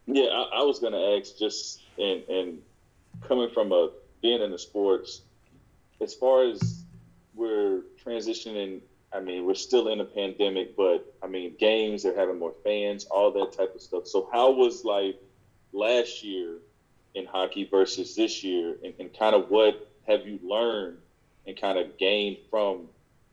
[0.06, 2.58] Yeah, I, I was gonna ask just and and
[3.22, 3.90] coming from a
[4.22, 5.22] being in the sports,
[6.00, 6.84] as far as
[7.34, 8.80] we're transitioning.
[9.12, 13.06] I mean, we're still in a pandemic, but I mean, games they're having more fans,
[13.06, 14.06] all that type of stuff.
[14.06, 15.16] So, how was like
[15.72, 16.58] last year
[17.14, 20.98] in hockey versus this year, and, and kind of what have you learned
[21.46, 22.88] and kind of gained from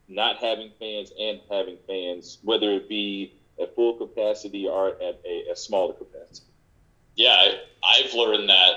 [0.08, 5.52] not having fans and having fans, whether it be at full capacity or at a,
[5.52, 6.48] a smaller capacity?
[7.16, 8.74] Yeah, I, I've learned that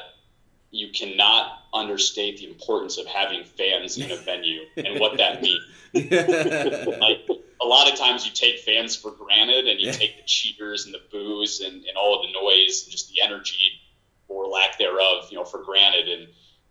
[0.71, 5.62] you cannot understate the importance of having fans in a venue and what that means.
[5.95, 7.21] like
[7.62, 9.93] a lot of times you take fans for granted and you Yeah.
[9.93, 13.23] take the cheers and the booze and, and all of the noise and just the
[13.23, 13.81] energy
[14.29, 16.29] or lack thereof, you know, for granted and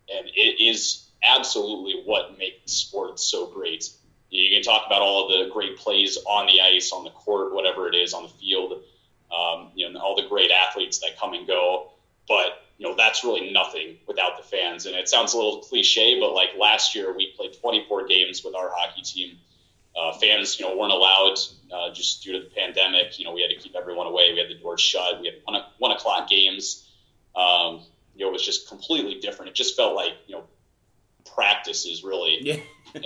[0.08, 3.90] and it is absolutely what makes sports so great.
[4.30, 7.88] You can talk about all the great plays on the ice, on the court, whatever
[7.88, 8.84] it is, on the field,
[9.32, 11.92] um, you know, all the great athletes that come and go.
[12.28, 14.86] But you know, that's really nothing without the fans.
[14.86, 18.56] And it sounds a little cliche, but like last year we played 24 games with
[18.56, 19.38] our hockey team.
[19.98, 21.38] Uh, fans, you know, weren't allowed
[21.72, 23.18] uh, just due to the pandemic.
[23.18, 24.34] You know, we had to keep everyone away.
[24.34, 25.22] We had the doors shut.
[25.22, 26.90] We had one, one o'clock games.
[27.34, 27.82] Um,
[28.14, 29.50] you know, it was just completely different.
[29.50, 30.44] It just felt like you know
[31.34, 32.58] practices really yeah.
[32.94, 33.06] and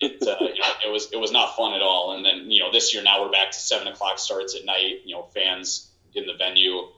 [0.00, 2.16] it uh, you know, it was it was not fun at all.
[2.16, 5.02] And then you know this year now we're back to seven o'clock starts at night.
[5.04, 6.88] You know fans in the venue.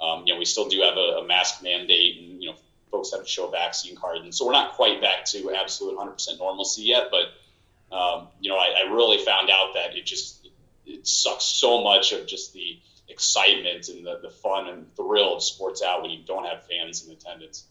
[0.00, 2.56] Um, you know we still do have a, a mask mandate, and you know
[2.90, 5.96] folks have to show a vaccine card, and so we're not quite back to absolute
[5.96, 7.10] 100 percent normalcy yet.
[7.10, 10.48] But um, you know I, I really found out that it just
[10.86, 15.42] it sucks so much of just the excitement and the, the fun and thrill of
[15.42, 17.64] sports out when you don't have fans in attendance.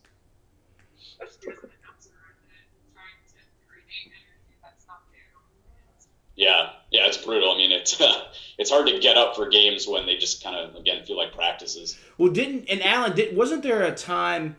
[6.37, 7.51] Yeah, yeah, it's brutal.
[7.51, 8.01] I mean, it's
[8.57, 11.33] it's hard to get up for games when they just kind of again feel like
[11.33, 11.97] practices.
[12.17, 14.55] Well, didn't and Alan did wasn't there a time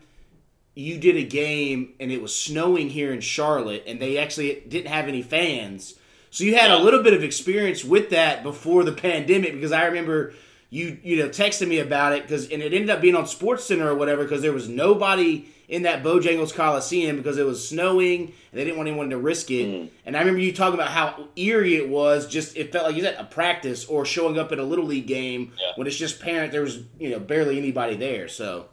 [0.75, 4.89] you did a game and it was snowing here in Charlotte and they actually didn't
[4.89, 5.95] have any fans.
[6.31, 9.87] So you had a little bit of experience with that before the pandemic because I
[9.87, 10.35] remember
[10.71, 13.65] you you know texting me about it because and it ended up being on Sports
[13.65, 18.21] Center or whatever because there was nobody in that Bojangles Coliseum because it was snowing
[18.23, 19.91] and they didn't want anyone to risk it.
[20.07, 22.27] And I remember you talking about how eerie it was.
[22.27, 25.07] Just it felt like you said a practice or showing up at a little league
[25.07, 25.73] game Yeah.
[25.77, 26.53] when it's just parent.
[26.53, 28.29] There was you know barely anybody there.
[28.29, 28.69] So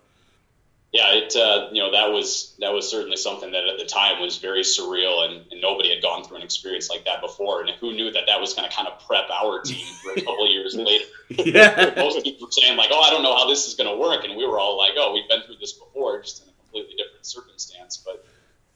[0.93, 4.21] Yeah, it uh, you know that was that was certainly something that at the time
[4.21, 7.60] was very surreal, and, and nobody had gone through an experience like that before.
[7.60, 10.21] And who knew that that was going to kind of prep our team for a
[10.21, 11.03] couple years later?
[11.29, 13.97] yeah, Most people were saying like, "Oh, I don't know how this is going to
[13.97, 16.53] work," and we were all like, "Oh, we've been through this before, just in a
[16.75, 18.25] completely different circumstance." But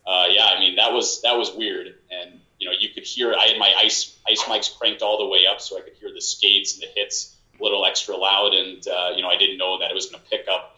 [0.06, 3.34] uh, yeah, I mean that was that was weird, and you know you could hear
[3.34, 6.12] I had my ice ice mics cranked all the way up so I could hear
[6.14, 9.58] the skates and the hits a little extra loud, and uh, you know I didn't
[9.58, 10.78] know that it was going to pick up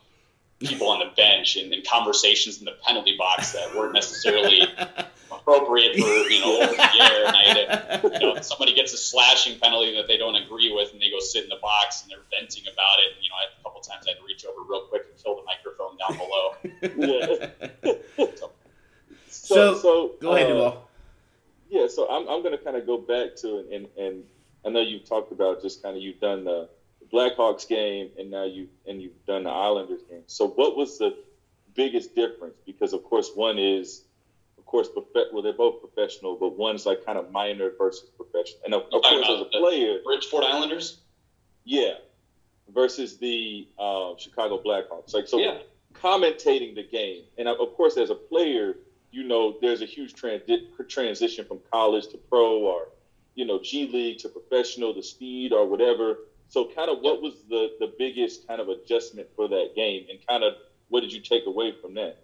[0.60, 4.62] people on the bench and, and conversations in the penalty box that weren't necessarily
[5.32, 7.26] appropriate for you know over the air.
[7.28, 11.02] And had you know, somebody gets a slashing penalty that they don't agree with, and
[11.02, 13.16] they go sit in the box and they're venting about it.
[13.16, 15.24] And, you know, I, a couple times I had to reach over real quick and
[15.24, 16.46] kill the microphone down below.
[19.34, 20.90] So, So, so Go ahead, uh, Duvall.
[21.70, 24.24] Yeah, so I'm, I'm going to kind of go back to and and
[24.66, 26.70] I know you've talked about just kind of you've done the
[27.12, 30.24] Blackhawks game, and now you and you've done the Islanders game.
[30.28, 31.16] So, what was the
[31.74, 32.56] biggest difference?
[32.66, 34.04] Because of course, one is,
[34.62, 38.62] of course, prof- well, they're both professional, but one's like kind of minor versus professional.
[38.64, 40.98] And of, of course, as a player, Bridgeport Islanders.
[41.64, 41.94] Yeah,
[42.70, 45.14] versus the uh, Chicago Blackhawks.
[45.16, 45.58] Like so, Yeah.
[45.94, 48.78] commentating the game, and of of course, as a player,
[49.10, 52.90] you know there's a huge transi- transition from college to pro, or
[53.34, 56.20] you know G League to professional, the speed or whatever.
[56.50, 60.20] So, kind of, what was the the biggest kind of adjustment for that game, and
[60.28, 60.54] kind of
[60.90, 62.18] what did you take away from that?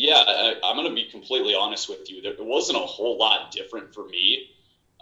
[0.00, 2.22] Yeah, I, I'm going to be completely honest with you.
[2.22, 4.50] There wasn't a whole lot different for me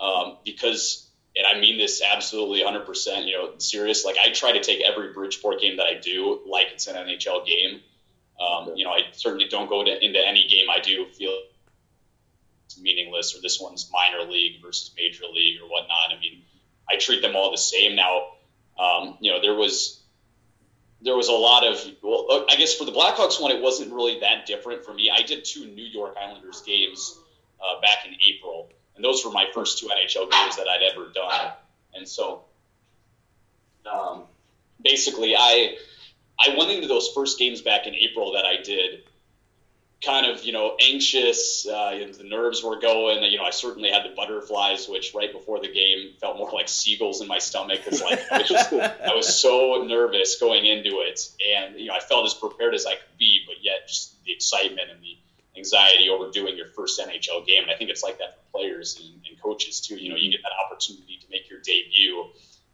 [0.01, 4.05] um, because, and I mean this absolutely 100%, you know, serious.
[4.05, 7.47] Like I try to take every Bridgeport game that I do like it's an NHL
[7.47, 7.81] game.
[8.41, 11.43] Um, you know, I certainly don't go to, into any game I do feel
[12.83, 16.11] meaningless or this one's minor league versus major league or whatnot.
[16.11, 16.43] I mean,
[16.91, 17.95] I treat them all the same.
[17.95, 18.31] Now,
[18.77, 19.98] um, you know, there was
[21.01, 24.19] there was a lot of well i guess for the blackhawks one it wasn't really
[24.21, 25.11] that different for me.
[25.11, 27.19] I did two new york islanders games
[27.61, 31.11] uh, back in april and those were my first two nhl games that i'd ever
[31.15, 31.53] done.
[31.95, 32.45] And so
[33.91, 34.25] um,
[34.83, 35.77] basically i
[36.39, 39.03] i went into those first games back in april that i did
[40.05, 43.23] kind of you know anxious uh, the nerves were going.
[43.25, 46.69] You know i certainly had the butterflies which right before the game felt more like
[46.69, 47.81] seagulls in my stomach.
[47.85, 51.21] Because like I was, just, I was so nervous going into it.
[51.57, 54.33] And you know i felt as prepared as i could be but yet just the
[54.33, 55.17] excitement and the
[55.57, 57.65] anxiety over doing your first nhl game.
[57.65, 59.97] And i think it's like that for players and, and coaches too.
[59.97, 62.27] You know you get that opportunity to make your debut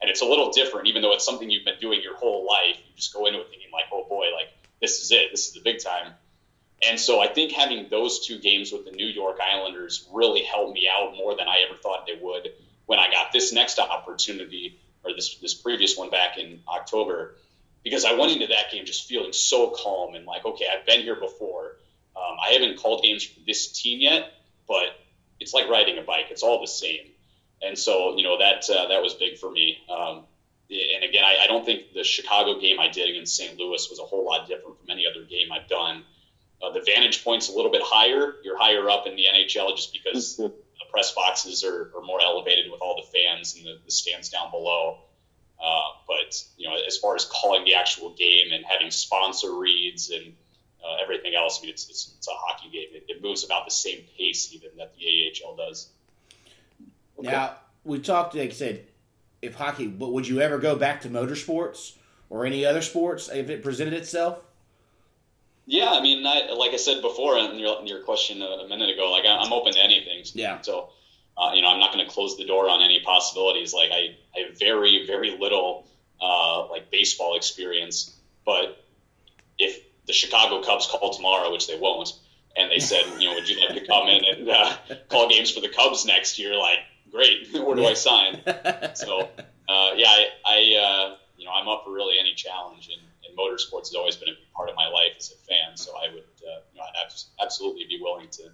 [0.02, 0.88] and it's a little different.
[0.88, 3.48] Even though it's something you've been doing your whole life you just go into it
[3.48, 5.30] thinking like oh boy like this is it.
[5.30, 6.12] This is the big time
[6.82, 10.74] and so I think having those two games with the New York Islanders really helped
[10.74, 12.52] me out more than I ever thought they would
[12.86, 17.36] when I got this next opportunity or this this previous one back in October
[17.82, 21.00] because I went into that game just feeling so calm and like okay I've been
[21.00, 21.76] here before.
[22.16, 24.32] Um, I haven't called games for this team yet,
[24.68, 24.86] but
[25.40, 26.26] it's like riding a bike.
[26.30, 27.10] It's all the same.
[27.62, 29.78] And so you know that uh, that was big for me.
[29.88, 30.24] Um,
[30.70, 33.58] and again, I, I don't think the Chicago game I did against St.
[33.58, 36.04] Louis was a whole lot different from any other game I've done.
[36.64, 38.36] Uh, the vantage point's a little bit higher.
[38.42, 40.52] You're higher up in the NHL just because the
[40.90, 44.50] press boxes are, are more elevated with all the fans and the, the stands down
[44.50, 44.98] below.
[45.62, 50.10] Uh, but you know, as far as calling the actual game and having sponsor reads
[50.10, 50.32] and
[50.84, 52.88] uh, everything else, I mean, it's, it's, it's a hockey game.
[52.92, 55.88] It, it, moves about the same pace even that the AHL does.
[57.18, 57.30] Okay.
[57.30, 58.86] Now we talked, like I said,
[59.42, 61.96] if hockey, but would you ever go back to motorsports
[62.30, 64.38] or any other sports if it presented itself?
[65.66, 68.68] Yeah, I mean, I, like I said before in your, in your question a, a,
[68.68, 70.22] minute ago, like I'm open to anything.
[70.34, 70.60] Yeah.
[70.60, 70.90] So,
[71.38, 73.72] uh, you know, I'm not going to close the door on any possibilities.
[73.72, 75.86] Like I, I have very, very little
[76.20, 78.84] uh, like baseball experience, but
[79.58, 82.12] if the Chicago Cubs call tomorrow, which they won't,
[82.56, 84.76] and they said, you know, would you like to come in and uh,
[85.08, 86.56] call games for the Cubs next year?
[86.56, 86.78] Like,
[87.10, 87.48] great.
[87.52, 88.40] Where do I sign?
[88.94, 89.28] So,
[89.68, 93.02] uh, yeah, I, I uh, you know, I'm up for really any challenge and
[93.34, 95.76] and motorsports has always been a big part of my life as a fan.
[95.76, 98.44] So I would, uh, you know, I'd absolutely be willing to,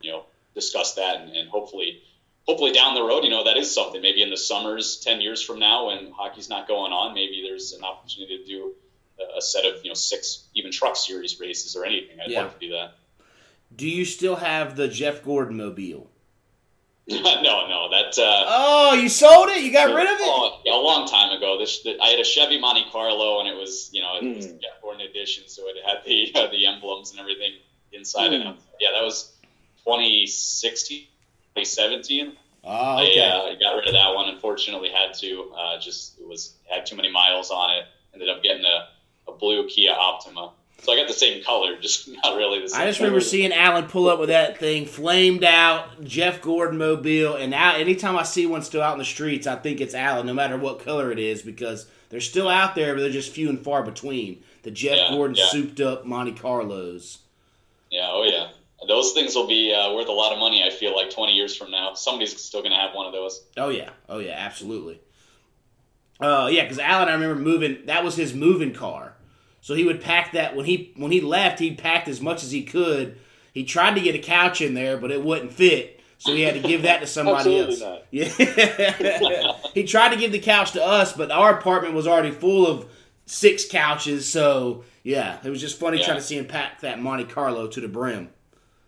[0.00, 2.02] you know, discuss that and, and, hopefully,
[2.46, 4.00] hopefully down the road, you know, that is something.
[4.02, 7.72] Maybe in the summers, ten years from now, when hockey's not going on, maybe there's
[7.72, 8.74] an opportunity to do
[9.20, 12.18] a, a set of you know six even truck series races or anything.
[12.20, 12.42] I'd yeah.
[12.42, 12.94] love to do that.
[13.74, 16.10] Do you still have the Jeff Gordon mobile?
[17.42, 18.18] no, no, that.
[18.18, 19.64] Uh, oh, you sold it?
[19.64, 20.26] You got rid of it?
[20.26, 21.58] Oh, yeah, a long time ago.
[21.58, 24.36] This, the, I had a Chevy Monte Carlo, and it was, you know, it mm.
[24.36, 27.52] was Jeff Gordon edition, so it had the uh, the emblems and everything
[27.92, 28.40] inside mm.
[28.40, 28.56] it.
[28.78, 29.32] Yeah, that was
[29.84, 31.00] 2016,
[31.56, 32.36] 2017.
[32.64, 33.22] Oh, okay.
[33.22, 34.28] I uh, got rid of that one.
[34.28, 35.50] Unfortunately, had to.
[35.56, 37.84] Uh, just it was had too many miles on it.
[38.12, 40.52] Ended up getting a, a blue Kia Optima.
[40.80, 42.80] So I got the same color, just not really the same.
[42.80, 43.10] I just color.
[43.10, 47.74] remember seeing Alan pull up with that thing, flamed out Jeff Gordon mobile, and now
[47.74, 50.56] anytime I see one still out in the streets, I think it's Alan, no matter
[50.56, 53.82] what color it is, because they're still out there, but they're just few and far
[53.82, 54.42] between.
[54.62, 55.48] The Jeff yeah, Gordon yeah.
[55.48, 57.18] souped up Monte Carlos.
[57.90, 58.48] Yeah, oh yeah.
[58.86, 60.62] Those things will be uh, worth a lot of money.
[60.62, 63.44] I feel like twenty years from now, somebody's still going to have one of those.
[63.56, 65.00] Oh yeah, oh yeah, absolutely.
[66.20, 67.86] Uh, yeah, because Alan, I remember moving.
[67.86, 69.07] That was his moving car
[69.60, 72.50] so he would pack that when he when he left, he packed as much as
[72.50, 73.18] he could.
[73.52, 76.00] He tried to get a couch in there, but it wouldn't fit.
[76.18, 77.80] So he had to give that to somebody else.
[77.80, 78.02] Not.
[78.10, 79.52] Yeah.
[79.74, 82.86] he tried to give the couch to us, but our apartment was already full of
[83.26, 84.28] six couches.
[84.28, 86.06] So yeah, it was just funny yeah.
[86.06, 88.30] trying to see him pack that Monte Carlo to the brim.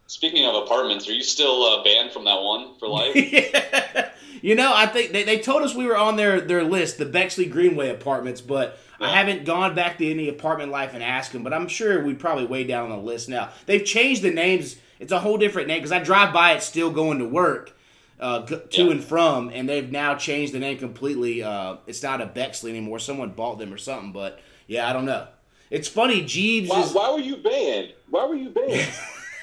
[0.06, 3.14] Speaking of apartments, are you still uh, banned from that one for life?
[3.14, 4.10] yeah.
[4.42, 7.06] you know, I think they, they told us we were on their, their list, the
[7.06, 11.42] Bexley Greenway apartments, but I haven't gone back to any apartment life and asked them.
[11.42, 13.48] But I'm sure we probably way down on the list now.
[13.66, 14.76] They've changed the names.
[14.98, 17.74] It's a whole different name because I drive by it still going to work,
[18.20, 18.90] uh, to Yeah.
[18.90, 21.42] and from, and they've now changed the name completely.
[21.42, 22.98] Uh, it's not a Bexley anymore.
[22.98, 24.12] Someone bought them or something.
[24.12, 25.26] But yeah, I don't know.
[25.70, 26.22] It's funny.
[26.24, 26.92] Jeeves Why, is.
[26.92, 27.94] why were you banned?
[28.10, 28.92] Why were you banned?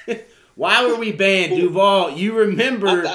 [0.54, 2.10] Why were we banned, Duvall?
[2.12, 3.14] You remember?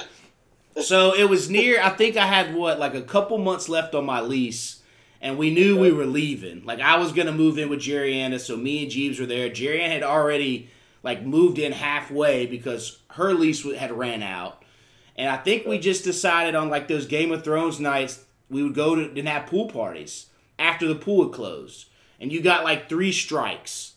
[0.81, 1.81] So it was near.
[1.81, 4.81] I think I had what, like a couple months left on my lease,
[5.23, 6.63] and we knew we were leaving.
[6.65, 9.49] Like I was gonna move in with Jerry Anna, so me and Jeeves were there.
[9.49, 10.69] Jerry Ann had already
[11.01, 14.61] like moved in halfway because her lease had ran out,
[15.15, 18.75] and I think we just decided on like those Game of Thrones nights we would
[18.75, 20.27] go to and have pool parties
[20.59, 21.87] after the pool had closed,
[22.19, 23.91] and you got like three strikes.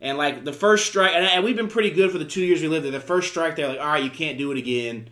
[0.00, 2.60] And like the first strike, and, and we've been pretty good for the two years
[2.60, 2.92] we lived there.
[2.92, 5.08] The first strike, they're like, "All right, you can't do it again."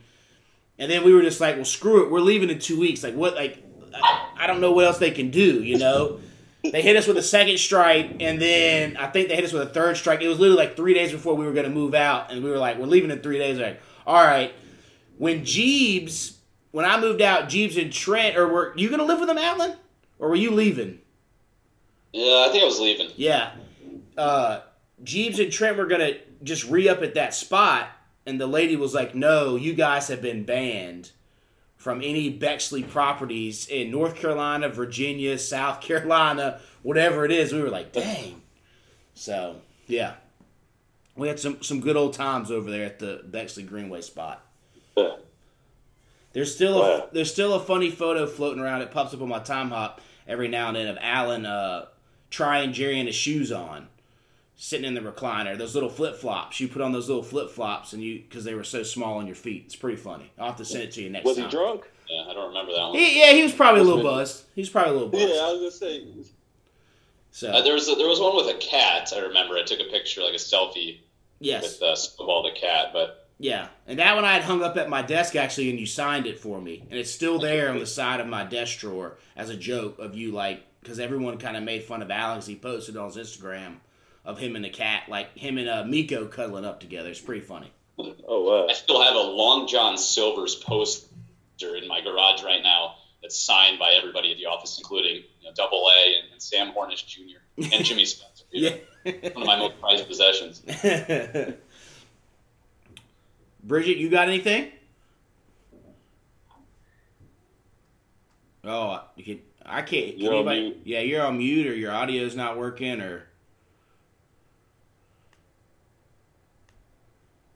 [0.79, 3.15] And then we were just like, "Well, screw it, we're leaving in two weeks." Like,
[3.15, 3.35] what?
[3.35, 3.63] Like,
[3.95, 5.63] I, I don't know what else they can do.
[5.63, 6.21] You know?
[6.63, 9.63] they hit us with a second strike, and then I think they hit us with
[9.63, 10.21] a third strike.
[10.21, 12.51] It was literally like three days before we were going to move out, and we
[12.51, 14.55] were like, "We're leaving in three days." Like, all right.
[15.19, 16.39] When Jeeves,
[16.71, 19.39] when I moved out, Jeeves and Trent, or were you going to live with them,
[19.39, 19.77] Alan,
[20.19, 21.01] or were you leaving?
[22.13, 23.11] Yeah, I think I was leaving.
[23.17, 23.53] Yeah.
[24.17, 24.61] Uh,
[25.03, 26.13] Jeeves and Trent were gonna
[26.43, 27.89] just re up at that spot,
[28.27, 31.11] and the lady was like, "No, you guys have been banned
[31.83, 37.71] from any Bexley properties in North Carolina, Virginia, South Carolina, whatever it is." We were
[37.71, 38.41] like, "Dang!"
[39.15, 39.57] So
[39.89, 40.15] yeah,
[41.17, 44.45] we had some some good old times over there at the Bexley Greenway spot.
[44.97, 45.17] Yeah.
[46.33, 47.09] There's still a Wow.
[47.13, 48.83] there's still a funny photo floating around.
[48.83, 51.87] It pops up on my Timehop every now and then of Alan uh,
[52.31, 53.89] trying Jerry and his shoes on,
[54.63, 55.59] sitting in the recliner.
[55.59, 56.61] Those little flip flops.
[56.61, 59.27] You put on those little flip flops, and you because they were so small on
[59.27, 59.65] your feet.
[59.67, 60.31] It's pretty funny.
[60.39, 61.47] I'll have to send it to you next Was time.
[61.47, 61.91] Was he drunk?
[62.09, 62.95] Yeah, I don't remember that one.
[62.95, 64.45] He, yeah, he was probably a little buzzed.
[64.55, 65.35] He was probably a little buzzed.
[65.35, 66.07] Yeah, I was gonna say.
[67.33, 69.13] So Uh, there was a, there was one with a cat.
[69.17, 69.57] I remember.
[69.57, 71.01] I took a picture, like a selfie
[71.41, 72.91] yes, with uh, Snowball the cat.
[72.93, 75.87] But yeah, and that one I had hung up at my desk actually, and you
[75.87, 79.19] signed it for me, and it's still there on the side of my desk drawer
[79.35, 82.47] as a joke of you like because everyone kind of made fun of Alex.
[82.47, 83.79] He posted on his Instagram
[84.25, 87.11] of him and the cat, like him and uh, Miko cuddling up together.
[87.11, 87.73] It's pretty funny.
[87.99, 88.67] Oh wow.
[88.69, 91.07] I still have a Long John Silver's poster
[91.77, 95.51] in my garage right now that's signed by everybody at the office, including you know,
[95.55, 97.39] Double A and, and Sam Hornish Jr.
[97.75, 98.45] and Jimmy Spencer.
[98.51, 99.13] you know, Yeah.
[99.35, 100.61] one of my most prized possessions.
[103.65, 104.73] Bridget, you got anything?
[108.65, 109.41] Oh, you can.
[109.65, 110.13] I can't.
[110.13, 110.81] Can You're on anybody, mute.
[110.85, 113.25] yeah, you're on mute, or your audio's not working, or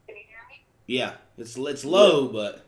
[0.07, 0.63] Can you hear me?
[0.87, 2.65] Yeah, it's it's low, but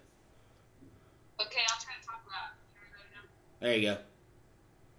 [1.40, 2.52] Okay, I'll try to talk loud.
[2.76, 3.32] Can everybody
[3.64, 3.96] there you go.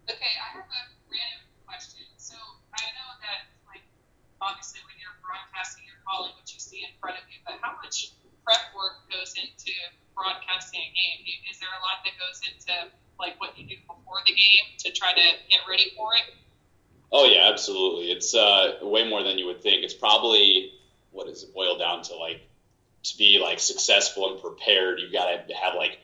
[0.09, 2.09] Okay, I have a random question.
[2.17, 2.35] So
[2.73, 3.85] I know that, like,
[4.41, 7.77] obviously when you're broadcasting, you're calling what you see in front of you, but how
[7.85, 9.71] much prep work goes into
[10.17, 11.45] broadcasting a game?
[11.53, 12.73] Is there a lot that goes into,
[13.21, 16.25] like, what you do before the game to try to get ready for it?
[17.13, 18.13] Oh yeah, absolutely.
[18.13, 19.85] It's uh, way more than you would think.
[19.85, 20.73] It's probably
[21.13, 22.15] what does it boil down to?
[22.17, 22.41] Like
[23.03, 25.99] to be like successful and prepared, you got to have like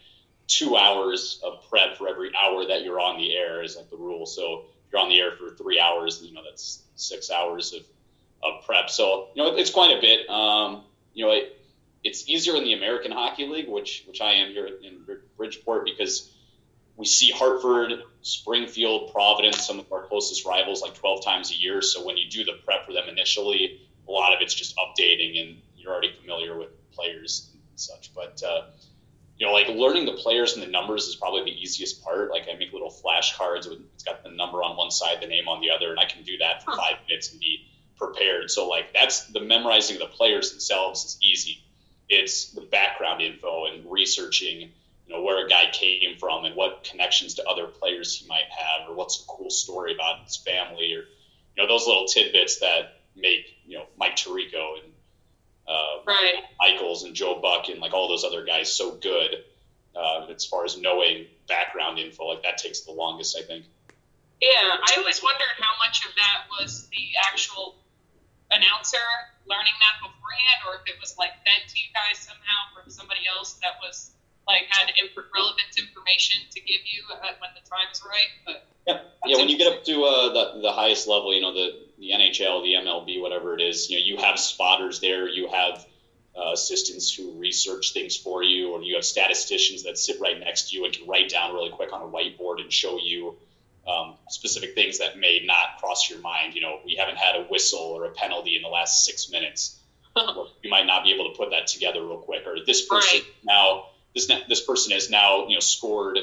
[0.46, 3.96] two hours of prep for every hour that you're on the air is like the
[3.96, 4.26] rule.
[4.26, 7.82] So if you're on the air for three hours, you know that's six hours of,
[8.42, 8.90] of prep.
[8.90, 10.28] So you know it's quite a bit.
[10.28, 10.84] Um,
[11.14, 11.60] you know it,
[12.04, 15.04] it's easier in the American Hockey League, which which I am here in
[15.36, 16.32] Bridgeport because
[16.96, 21.82] we see Hartford, Springfield, Providence, some of our closest rivals, like 12 times a year.
[21.82, 25.42] So when you do the prep for them initially, a lot of it's just updating,
[25.42, 28.14] and you're already familiar with players and such.
[28.14, 28.66] But uh,
[29.36, 32.30] you know, like learning the players and the numbers is probably the easiest part.
[32.30, 35.48] Like I make little flashcards with it's got the number on one side, the name
[35.48, 37.66] on the other, and I can do that for five minutes and be
[37.96, 38.50] prepared.
[38.50, 41.62] So like that's the memorizing the players themselves is easy.
[42.08, 44.70] It's the background info and researching
[45.06, 48.48] you know where a guy came from and what connections to other players he might
[48.50, 52.58] have, or what's a cool story about his family, or you know those little tidbits
[52.60, 54.85] that make you know Mike Tirico and
[55.68, 56.34] uh, Right.
[56.58, 59.44] Michaels and Joe Buck and like all those other guys so good
[59.94, 62.26] uh, as far as knowing background info.
[62.26, 63.64] Like that takes the longest, I think.
[64.40, 67.76] Yeah, I always wondered how much of that was the actual
[68.50, 69.00] announcer
[69.48, 73.20] learning that beforehand, or if it was like fed to you guys somehow from somebody
[73.26, 74.12] else that was
[74.46, 78.30] like had imp- relevant information to give you uh, when the time is right.
[78.44, 79.36] But Yeah, yeah.
[79.36, 82.62] When you get up to uh, the the highest level, you know the the NHL,
[82.62, 85.28] the MLB, whatever it is, you know you have spotters there.
[85.28, 85.86] You have
[86.36, 90.70] uh, assistants who research things for you, or you have statisticians that sit right next
[90.70, 93.36] to you and can write down really quick on a whiteboard and show you
[93.88, 96.54] um, specific things that may not cross your mind.
[96.54, 99.78] You know, we haven't had a whistle or a penalty in the last six minutes.
[100.16, 102.46] you might not be able to put that together real quick.
[102.46, 103.26] Or this person right.
[103.44, 106.18] now, this this person has now you know scored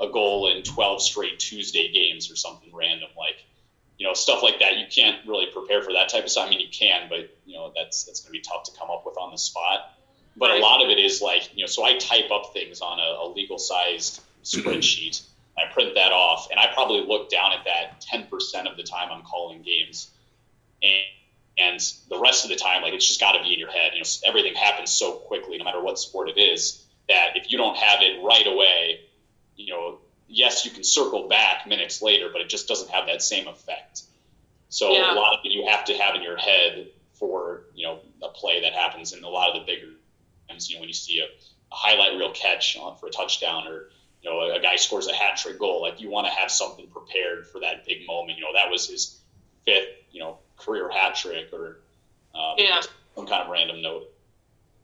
[0.00, 3.44] a goal in 12 straight Tuesday games or something random like
[3.98, 4.78] you know stuff like that.
[4.78, 6.46] You can't really prepare for that type of stuff.
[6.46, 8.90] I mean, you can, but you know that's that's going to be tough to come
[8.90, 9.92] up with on the spot.
[10.36, 13.00] But a lot of it is like you know, so I type up things on
[13.00, 15.22] a, a legal sized spreadsheet.
[15.58, 19.08] I print that off, and I probably look down at that 10% of the time
[19.10, 20.10] I'm calling games,
[20.82, 20.92] and
[21.58, 23.92] and the rest of the time, like it's just got to be in your head.
[23.94, 27.58] You know, everything happens so quickly, no matter what sport it is, that if you
[27.58, 29.00] don't have it right away,
[29.56, 33.22] you know, yes, you can circle back minutes later, but it just doesn't have that
[33.22, 34.02] same effect.
[34.68, 35.12] So yeah.
[35.12, 38.28] a lot of it you have to have in your head for you know a
[38.28, 39.92] play that happens in a lot of the bigger
[40.48, 40.68] games.
[40.68, 43.88] You know, when you see a, a highlight reel catch on, for a touchdown or
[44.22, 45.82] you know, a, a guy scores a hat trick goal.
[45.82, 48.38] Like you want to have something prepared for that big moment.
[48.38, 49.20] You know, that was his
[49.64, 51.80] fifth, you know, career hat trick or
[52.34, 52.80] um, yeah.
[53.14, 54.12] some kind of random note.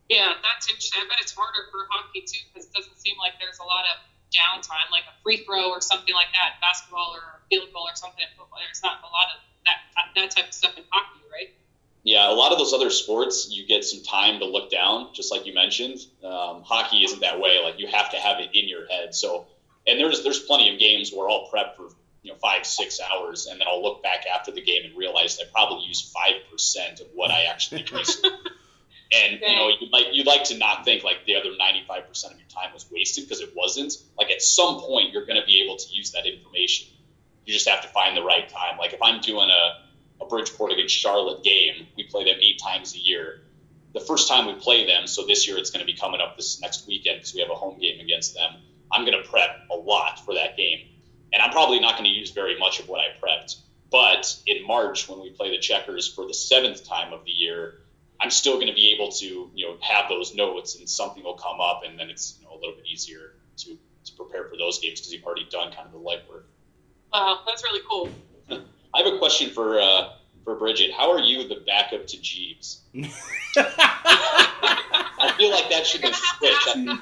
[0.08, 1.00] Yeah, that's interesting.
[1.02, 3.84] I bet it's harder for hockey too because it doesn't seem like there's a lot
[3.88, 4.04] of
[4.34, 8.20] downtime, like a free throw or something like that, basketball or field goal or something.
[8.20, 9.78] in Football, there's not a lot of that
[10.14, 11.54] that type of stuff in hockey, right?
[12.02, 15.32] Yeah, a lot of those other sports, you get some time to look down, just
[15.32, 15.98] like you mentioned.
[16.22, 17.60] Um, hockey isn't that way.
[17.62, 19.14] Like you have to have it in your head.
[19.14, 19.46] So,
[19.86, 21.88] and there's there's plenty of games where I'll prep for
[22.22, 25.38] you know five six hours, and then I'll look back after the game and realize
[25.40, 27.82] I probably used five percent of what I actually
[29.22, 32.38] and you know you'd like you'd like to not think like the other 95% of
[32.38, 33.94] your time was wasted because it wasn't.
[34.18, 36.88] Like at some point you're going to be able to use that information.
[37.44, 38.78] You just have to find the right time.
[38.78, 42.94] Like if i'm doing a, a bridgeport against charlotte game we play them eight times
[42.94, 43.40] a year.
[43.92, 46.36] The first time we play them so this year it's going to be coming up
[46.36, 48.50] this next weekend because we have a home game against them
[48.92, 50.80] i'm going to prep a lot for that game.
[51.32, 53.56] And i'm probably not going to use very much of what i prepped.
[53.90, 57.83] But in march when we play the checkers for the seventh time of the year
[58.20, 61.34] I'm still going to be able to, you know, have those notes and something will
[61.34, 64.56] come up and then it's you know, a little bit easier to, to prepare for
[64.56, 66.44] those games because you've already done kind of the legwork.
[67.12, 68.10] Wow, that's really cool.
[68.94, 70.10] I have a question for uh,
[70.44, 70.92] for Bridget.
[70.92, 72.82] How are you the backup to Jeeves?
[72.94, 73.08] I
[75.36, 76.68] feel like that should be switched.
[76.76, 76.98] I,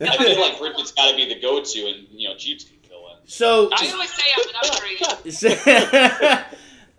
[0.00, 3.08] I feel like Bridget's got to be the go-to, and you know Jeeves can fill
[3.08, 3.16] in.
[3.26, 6.58] So I always say I'm an upgrade.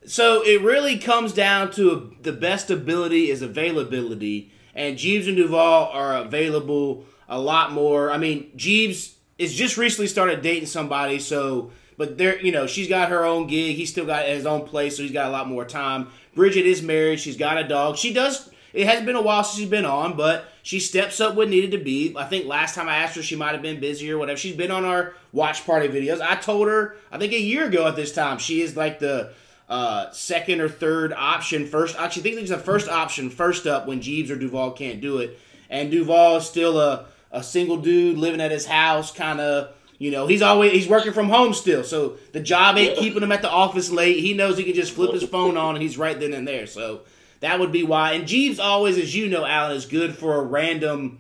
[0.10, 5.92] So it really comes down to the best ability is availability, and Jeeves and Duvall
[5.94, 8.10] are available a lot more.
[8.10, 12.90] I mean, Jeeves is just recently started dating somebody, so but there, you know, she's
[12.90, 13.76] got her own gig.
[13.76, 16.08] He's still got his own place, so he's got a lot more time.
[16.34, 17.20] Bridget is married.
[17.20, 17.96] She's got a dog.
[17.96, 18.50] She does.
[18.74, 21.70] It has been a while since she's been on, but she steps up when needed
[21.72, 22.16] to be.
[22.18, 24.40] I think last time I asked her, she might have been busy or whatever.
[24.40, 26.20] She's been on our watch party videos.
[26.20, 29.34] I told her, I think a year ago at this time, she is like the
[29.70, 31.68] uh, second or third option.
[31.68, 35.00] First, actually, I think it's the first option first up when Jeeves or Duvall can't
[35.00, 35.40] do it.
[35.70, 39.74] And Duvall is still a, a single dude living at his house, kind of.
[40.00, 43.34] You know, he's always he's working from home still, so the job ain't keeping him
[43.34, 44.20] at the office late.
[44.20, 46.68] He knows he can just flip his phone on and he's right then and there.
[46.68, 47.02] So
[47.42, 48.14] that would be why.
[48.14, 51.20] And Jeeves always, as you know, Alan, is good for a random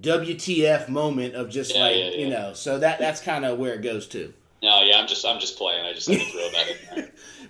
[0.00, 2.16] WTF moment of just yeah, like yeah, yeah.
[2.16, 2.54] you know.
[2.54, 4.32] So that that's kind of where it goes to.
[4.62, 5.84] No, yeah, I'm just I'm just playing.
[5.84, 7.01] I just had to throw that in there.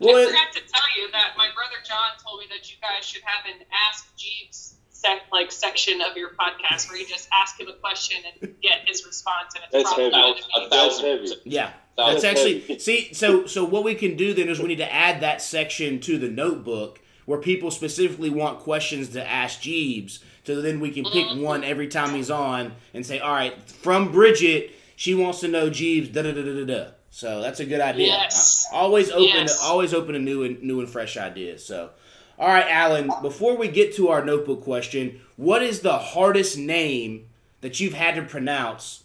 [0.03, 3.05] Well, I forgot to tell you that my brother John told me that you guys
[3.05, 7.59] should have an Ask Jeeves sec, like section of your podcast where you just ask
[7.59, 10.67] him a question and get his response, and it's that's probably heavy.
[10.67, 11.29] A thousand heavy.
[11.45, 11.73] Yeah.
[11.97, 15.21] That's actually see so so what we can do then is we need to add
[15.21, 20.81] that section to the notebook where people specifically want questions to ask Jeeves so then
[20.81, 21.43] we can pick mm-hmm.
[21.43, 25.69] one every time he's on and say all right from Bridget she wants to know
[25.69, 28.07] Jeeves da da da da da so that's a good idea.
[28.07, 28.67] Yes.
[28.73, 29.63] always open yes.
[29.63, 31.65] always open to new and new and fresh ideas.
[31.65, 31.91] So
[32.39, 37.29] all right, Alan, before we get to our notebook question, what is the hardest name
[37.61, 39.05] that you've had to pronounce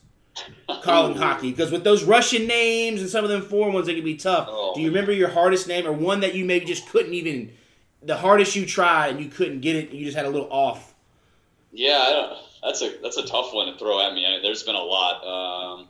[0.82, 1.52] calling hockey?
[1.52, 4.48] Because with those Russian names and some of them foreign ones, it can be tough.
[4.50, 4.74] Oh.
[4.74, 7.52] Do you remember your hardest name or one that you maybe just couldn't even,
[8.02, 10.96] the hardest you tried and you couldn't get it, you just had a little off?
[11.74, 12.34] Yeah,
[12.64, 14.26] that's a that's a tough one to throw at me.
[14.26, 15.24] I mean, there's been a lot.
[15.24, 15.88] Um,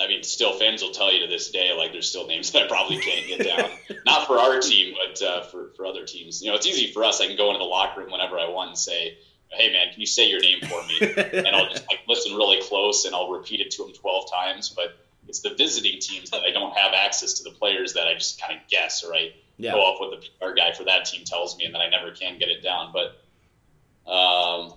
[0.00, 2.64] I mean, still fans will tell you to this day, like there's still names that
[2.64, 3.70] I probably can't get down.
[4.06, 6.42] Not for our team, but uh, for for other teams.
[6.42, 7.20] You know, it's easy for us.
[7.20, 10.00] I can go into the locker room whenever I want and say, "Hey, man, can
[10.00, 10.98] you say your name for me?"
[11.32, 14.68] and I'll just like listen really close and I'll repeat it to them 12 times.
[14.70, 14.96] But
[15.28, 18.40] it's the visiting teams that I don't have access to the players that I just
[18.40, 19.72] kind of guess or I yeah.
[19.72, 22.10] go off what the PR guy for that team tells me, and then I never
[22.10, 22.92] can get it down.
[22.92, 23.16] But
[24.10, 24.74] Um,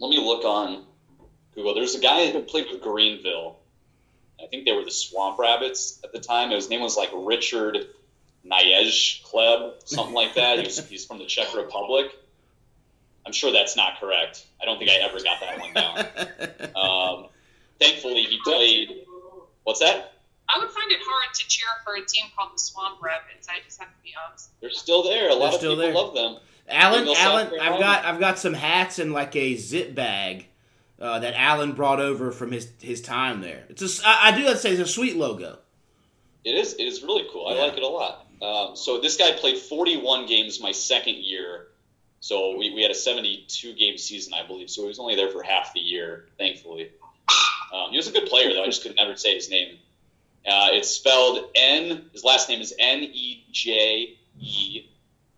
[0.00, 0.84] let me look on
[1.54, 1.74] Google.
[1.74, 3.58] There's a guy who played for Greenville.
[4.42, 6.50] I think they were the Swamp Rabbits at the time.
[6.50, 7.78] His name was like Richard
[8.46, 10.58] Nyej Kleb, something like that.
[10.58, 12.06] He was, he's from the Czech Republic.
[13.26, 14.44] I'm sure that's not correct.
[14.60, 16.74] I don't think I ever got that one down.
[16.76, 17.26] Um,
[17.80, 18.90] thankfully, he played.
[19.64, 20.12] What's that?
[20.46, 23.48] I would find it hard to cheer for a team called the Swamp Rabbits.
[23.48, 24.50] I just have to be honest.
[24.60, 25.26] They're still there.
[25.26, 25.94] A They're lot of still people there.
[25.94, 26.36] love them.
[26.68, 30.46] Alan, Alan, I've got I've got some hats and like a zip bag
[31.00, 33.64] uh, that Alan brought over from his his time there.
[33.68, 35.58] It's a I, I do have to say it's a sweet logo.
[36.44, 36.74] It is.
[36.74, 37.46] It is really cool.
[37.48, 38.26] I like it a lot.
[38.42, 41.68] Um, so this guy played 41 games my second year.
[42.20, 44.70] So we, we had a 72 game season, I believe.
[44.70, 46.90] So he was only there for half the year, thankfully.
[47.72, 48.62] Um, he was a good player, though.
[48.62, 49.78] I just could never say his name.
[50.46, 52.08] Uh, it's spelled N.
[52.12, 54.86] His last name is N E J E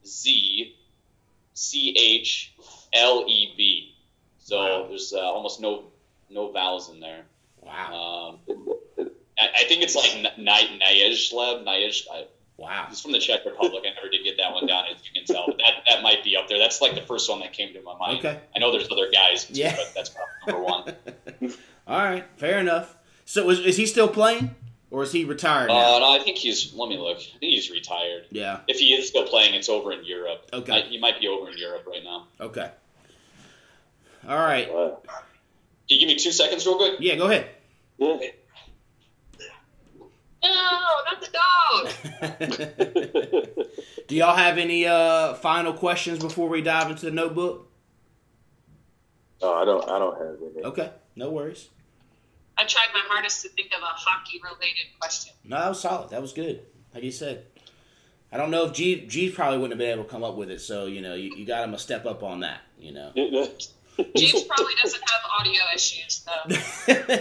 [0.05, 0.77] Z
[1.55, 2.53] C H
[2.93, 3.96] L E B.
[4.47, 4.87] So Wow.
[4.89, 5.85] there's uh, almost no
[6.31, 7.23] no vowels in there.
[7.63, 8.69] Wow, Um,
[9.41, 11.65] I, I think it's like Ny- Nyezhlev.
[11.65, 12.27] Nyezh, I,
[12.57, 12.87] wow.
[12.89, 13.83] he's from the Czech Republic.
[13.85, 15.47] I never did get that one down, as you can tell.
[15.49, 16.59] But that, that might be up there.
[16.59, 18.19] That's like the first one that came to my mind.
[18.21, 18.39] Okay.
[18.55, 19.75] I know there's other guys, too, Yeah.
[19.77, 20.95] but that's probably number
[21.43, 21.53] one.
[21.89, 22.97] All right, fair enough.
[23.25, 24.55] So is, is he still playing,
[24.93, 25.99] or is he retired Uh, now?
[25.99, 26.73] no, I think he's.
[26.73, 27.19] Let me look.
[27.19, 28.27] I think he's retired.
[28.31, 28.61] Yeah.
[28.69, 30.49] If he is still playing, it's over in Europe.
[30.53, 30.81] Okay.
[30.81, 32.29] Uh, he might be over in Europe right now.
[32.41, 32.71] Okay.
[34.29, 34.73] All right.
[34.73, 34.99] Wow.
[35.05, 35.15] Can
[35.89, 36.95] you give me two seconds, real quick?
[36.99, 37.49] Yeah, go ahead.
[37.99, 38.17] Yeah.
[40.43, 41.29] No, not the
[43.47, 43.67] dog.
[44.09, 47.71] Do y'all have any uh, final questions before we dive into the notebook?
[49.43, 49.89] no, I don't.
[49.89, 50.65] I don't have any.
[50.65, 51.69] Okay, no worries.
[52.59, 55.35] I tried my hardest to think of a hockey related question.
[55.45, 56.11] No, that was solid.
[56.11, 56.63] That was good.
[56.95, 57.45] Like you said.
[58.33, 60.51] I don't know if G G probably wouldn't have been able to come up with
[60.51, 62.61] it, so you know you, you got him a step up on that.
[62.79, 63.13] You know.
[64.17, 66.57] James probably doesn't have audio issues though.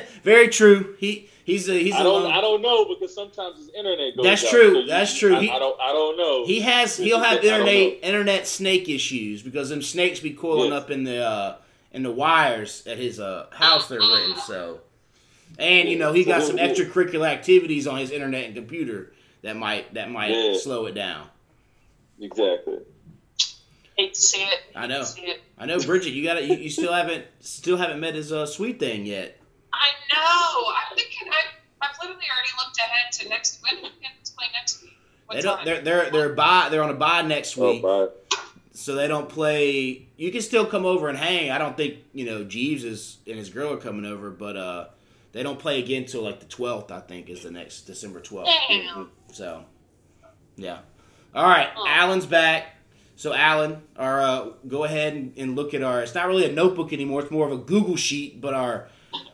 [0.24, 0.96] Very true.
[1.00, 2.24] He he's a he's a I don't.
[2.24, 4.26] lone- I don't know because sometimes his internet goes.
[4.26, 5.36] That's out, true, so you- that's true.
[5.36, 5.80] I, He- I don't.
[5.80, 6.46] I don't know.
[6.46, 10.84] He has he'll have internet internet snake issues because them snakes be coiling Yes.
[10.84, 11.56] up in the uh,
[11.92, 14.36] in the wires at his uh, house they're renting.
[14.46, 14.82] So,
[15.60, 19.14] and you know he got some extracurricular activities on his internet and computer
[19.44, 20.58] that might that might Yeah.
[20.58, 21.28] slow it down.
[22.20, 22.80] exactly.
[23.98, 24.60] Hate to see it.
[24.76, 24.96] I know.
[24.96, 25.42] Hate to see it.
[25.58, 26.12] I know, Bridget.
[26.12, 29.40] You got to you, you still haven't still haven't met his uh, sweet thing yet.
[29.74, 30.74] I know.
[30.74, 31.28] I'm thinking.
[31.32, 33.62] I, I've literally already looked ahead to next.
[33.62, 33.90] When can we
[34.38, 34.92] play next week?
[35.28, 35.58] What They don't.
[35.58, 35.66] time?
[35.66, 37.82] They're they're they're by they're on a bye next week.
[37.84, 38.38] Oh, week, bye.
[38.74, 40.08] so they don't play.
[40.18, 41.52] You can still come over and hang.
[41.52, 44.88] I don't think you know Jeeves is and his girl are coming over, but uh,
[45.32, 46.92] they don't play again till like the twelfth.
[46.92, 48.52] I think is the next December twelfth.
[48.68, 49.10] Damn.
[49.32, 49.64] So,
[50.58, 50.80] yeah.
[51.34, 51.86] All right, Oh.
[51.88, 52.76] Alan's back.
[53.16, 56.02] So Alan, our uh, go ahead and, look at our.
[56.02, 57.22] It's not really a notebook anymore.
[57.22, 58.42] It's more of a Google sheet.
[58.42, 58.90] But our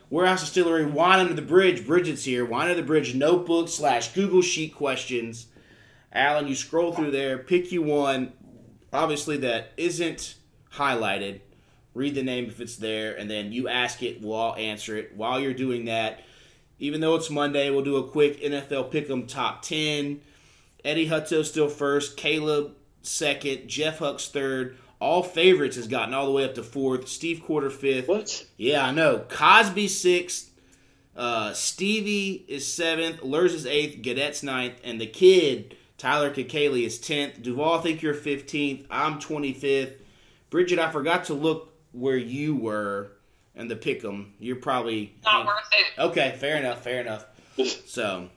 [0.08, 1.86] warehouse distillery wine under the bridge.
[1.86, 2.44] Bridget's here.
[2.44, 5.46] Wine under the bridge notebook slash Google sheet questions.
[6.12, 8.34] Alan, you scroll through there, pick you one,
[8.92, 10.34] obviously that isn't
[10.74, 11.40] highlighted.
[11.94, 14.22] Read the name if it's there, and then you ask it.
[14.22, 15.14] We'll all answer it.
[15.14, 16.20] While you're doing that,
[16.78, 20.20] even though it's Monday, we'll do a quick NFL Pick'em top ten.
[20.84, 24.78] Eddie Hutto still first, Caleb second, Jeff Huck's third.
[25.00, 27.08] All favorites has gotten all the way up to fourth.
[27.08, 28.08] Steve Quarter fifth.
[28.08, 28.46] What?
[28.56, 29.24] Yeah, I know.
[29.28, 30.50] Cosby sixth.
[31.16, 33.22] Uh, Stevie is seventh.
[33.22, 34.00] Lurs is eighth.
[34.02, 34.74] Gadet's ninth.
[34.84, 37.42] And the kid, Tyler Kakali, is tenth.
[37.42, 38.86] Duvall, I think you're fifteenth.
[38.90, 40.00] I'm twenty fifth.
[40.50, 43.12] Bridget, I forgot to look where you were
[43.56, 44.30] and the pick'em.
[44.38, 46.00] You're probably Not worth it.
[46.00, 46.82] Okay, fair enough.
[46.84, 47.26] Fair enough.
[47.86, 48.30] So,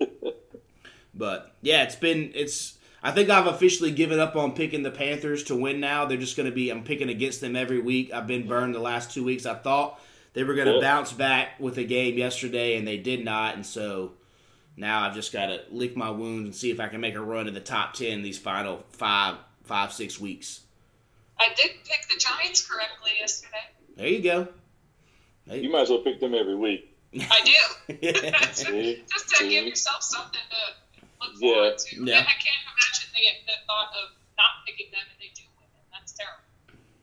[1.13, 2.74] but yeah, it's been it's.
[3.06, 5.80] I think I've officially given up on picking the Panthers to win.
[5.80, 6.72] Now they're just going to be.
[6.72, 8.12] I'm picking against them every week.
[8.12, 9.45] I've been burned the last two weeks.
[9.45, 10.01] I thought
[10.34, 10.82] they were going to Yeah.
[10.82, 13.53] bounce back with a game yesterday, and they did not.
[13.53, 14.14] And so
[14.76, 17.22] now I've just got to lick my wounds and see if I can make a
[17.22, 19.36] run in the top ten these final five,
[19.66, 20.62] five, six weeks.
[21.39, 23.58] I did pick the Giants correctly yesterday.
[23.97, 24.47] There you go.
[25.53, 26.91] You might as well pick them every week.
[27.14, 27.93] I do.
[28.53, 29.03] See?
[29.14, 31.53] Just to give yourself something to look Yeah.
[31.53, 32.03] forward to.
[32.03, 32.20] Yeah.
[32.22, 32.66] I can't
[33.26, 35.67] imagine the, the thought of not picking them and they do win.
[35.73, 36.41] And that's terrible.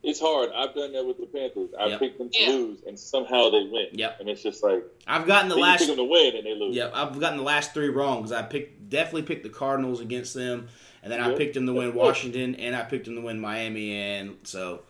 [0.02, 0.50] It's hard.
[0.54, 1.70] I've done that with the Panthers.
[1.78, 1.98] I Yep.
[2.00, 2.48] picked them to Yeah.
[2.50, 3.86] lose, and somehow they win.
[3.92, 4.20] Yep.
[4.20, 6.74] And it's just like I've gotten the last pick them to win, and they lose.
[6.74, 10.34] Yep, I've gotten the last three wrong because I picked definitely picked the Cardinals against
[10.34, 10.68] them,
[11.02, 13.94] and then I picked them to win Washington, and I picked them to win Miami,
[13.94, 14.82] and so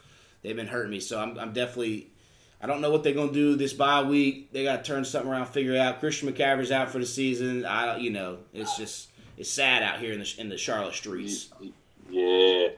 [0.42, 1.00] they've been hurting me.
[1.00, 2.08] So I'm, I'm definitely.
[2.62, 4.52] I don't know what they're gonna do this bye week.
[4.52, 5.98] They got to turn something around, figure it out.
[6.00, 7.66] Christian McCaffrey's out for the season.
[7.66, 11.48] I, you know, it's just it's sad out here in the in the Charlotte streets.
[12.10, 12.68] Yeah.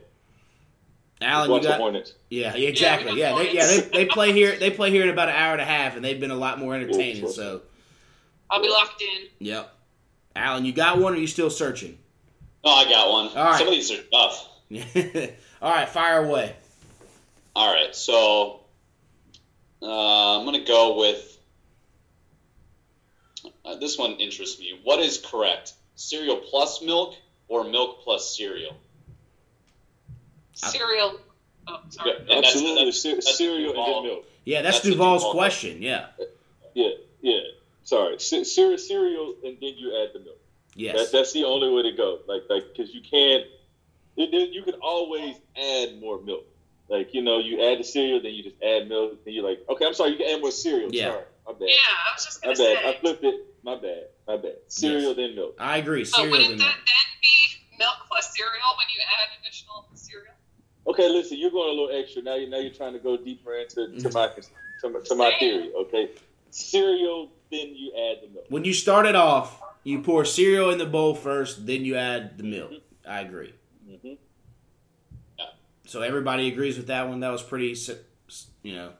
[1.20, 2.12] Alan, you got Hornets.
[2.28, 3.18] yeah, exactly.
[3.18, 4.58] Yeah, they, yeah, they, they play here.
[4.58, 6.58] They play here in about an hour and a half, and they've been a lot
[6.58, 7.28] more entertaining.
[7.28, 7.62] So,
[8.50, 9.28] I'll be locked in.
[9.38, 9.72] yep.
[10.36, 11.12] Alan, you got one?
[11.12, 11.96] or Are you still searching?
[12.64, 13.28] No, I got one.
[13.28, 13.58] All right.
[13.58, 14.48] Some of these are tough.
[15.62, 16.54] All right, fire away.
[17.56, 18.60] All right, so
[19.80, 21.38] uh, I'm going to go with
[23.64, 24.78] uh, this one interests me.
[24.82, 25.74] What is correct?
[25.96, 27.14] Cereal plus milk
[27.48, 28.76] or milk plus cereal?
[30.54, 31.18] Cereal.
[31.66, 32.10] Oh, sorry.
[32.10, 34.02] Yeah, and that's- Absolutely, that's- that's cereal and Duvall.
[34.02, 34.24] then milk.
[34.44, 35.80] Yeah, that's, That's Duvall's Duvall question.
[35.82, 36.06] Yeah.
[36.74, 36.90] Yeah,
[37.22, 37.40] yeah.
[37.84, 40.38] Sorry, Ce- cereal, cereal, and then you add the milk.
[40.74, 40.96] Yes.
[40.96, 42.18] That, that's the only way to go.
[42.26, 43.44] Like, like, because you can't.
[44.16, 46.44] It, it- you can always add more milk.
[46.88, 49.64] Like, you know, you add the cereal, then you just add milk, then you're like,
[49.70, 50.90] okay, I'm sorry, you can add more cereal.
[50.92, 51.12] Yeah.
[51.12, 51.68] Sorry, my bad.
[51.68, 52.56] Yeah, I was just gonna bad.
[52.58, 52.88] say.
[52.88, 53.46] I flipped it.
[53.62, 54.04] My bad.
[54.26, 54.56] My bad.
[54.68, 55.56] Cereal, then milk.
[55.58, 56.02] I agree.
[56.02, 56.76] Oh, Cereal wouldn't and that milk.
[56.76, 60.34] then be milk plus cereal when you add additional cereal?
[60.86, 62.22] Okay, listen, you're going a little extra.
[62.22, 64.28] Now you now you're trying to go deeper into to my
[64.82, 65.72] to my, to my theory.
[65.74, 66.10] Okay,
[66.50, 68.44] cereal, then you add the milk.
[68.48, 72.36] When you start it off, you pour cereal in the bowl first, then you add
[72.38, 72.72] the milk.
[73.08, 73.54] I agree.
[74.02, 74.14] hmm
[75.86, 77.20] So everybody agrees with that one.
[77.20, 77.90] That was pretty, s-
[78.28, 78.92] s- you know.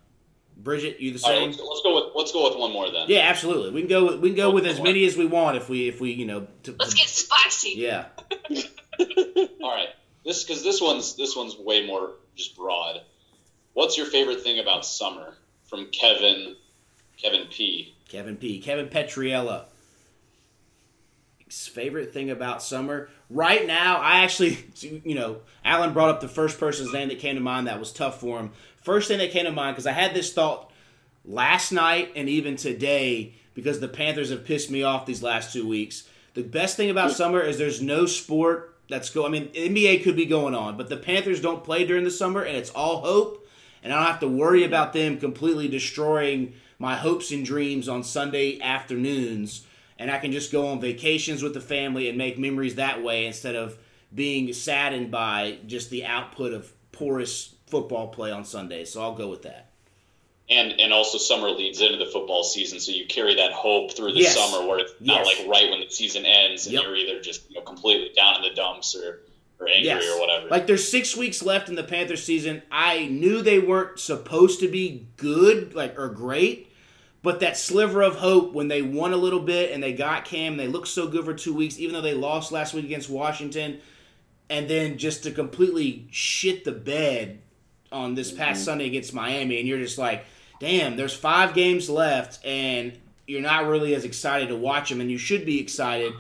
[0.57, 1.51] Bridget, you the All right, same?
[1.51, 3.07] let's, let's go with let's go with one more then.
[3.09, 3.71] Yeah, absolutely.
[3.73, 4.05] We can go.
[4.07, 6.25] With, we can go with as many as we want if we if we you
[6.27, 6.47] know.
[6.65, 7.75] To, Let's get spicy.
[7.77, 8.07] yeah.
[9.63, 9.89] All right,
[10.25, 13.01] this because this one's this one's way more just broad.
[13.75, 15.35] What's your favorite thing about summer?
[15.65, 16.55] From Kevin,
[17.17, 17.95] Kevin P.
[18.09, 18.61] Kevin P.
[18.61, 19.65] Kevin Petriella.
[21.47, 24.59] His favorite thing about summer right now, I actually,
[25.05, 27.93] you know, Alan brought up the first person's name that came to mind that was
[27.93, 28.53] tough for him.
[28.85, 30.71] First thing that came to mind because I had this thought
[31.25, 35.67] last night and even today because the Panthers have pissed me off these last two
[35.67, 36.07] weeks.
[36.35, 39.25] The best thing about summer is there's no sport that's go.
[39.25, 42.43] I mean, NBA could be going on, but the Panthers don't play during the summer,
[42.43, 43.49] and it's all hope.
[43.83, 48.03] And I don't have to worry about them completely destroying my hopes and dreams on
[48.03, 49.67] Sunday afternoons.
[49.99, 53.25] And I can just go on vacations with the family and make memories that way
[53.25, 53.79] instead of
[54.15, 59.29] being saddened by just the output of porous football play on Sunday, So I'll go
[59.29, 59.71] with that.
[60.51, 64.13] And and also summer leads into the football season, so you carry that hope through
[64.13, 64.35] the Yes.
[64.37, 65.39] summer where it's not Yes.
[65.39, 66.83] like right when the season ends and Yep.
[66.83, 69.23] you're either just you know completely down in the dumps or
[69.61, 70.05] or angry Yes.
[70.05, 70.49] or whatever.
[70.49, 72.61] Like there's six weeks left in the Panthers season.
[72.71, 76.69] I knew they weren't supposed to be good, like or great,
[77.23, 80.57] but that sliver of hope when they won a little bit and they got Cam,
[80.59, 83.81] they looked so good for two weeks, even though they lost last week against Washington,
[84.51, 87.41] and then just to completely shit the bed
[87.95, 90.27] on this past Sunday against Miami, and you're just like,
[90.59, 95.11] damn, there's five games left, and you're not really as excited to watch them, and
[95.11, 96.13] you should be excited.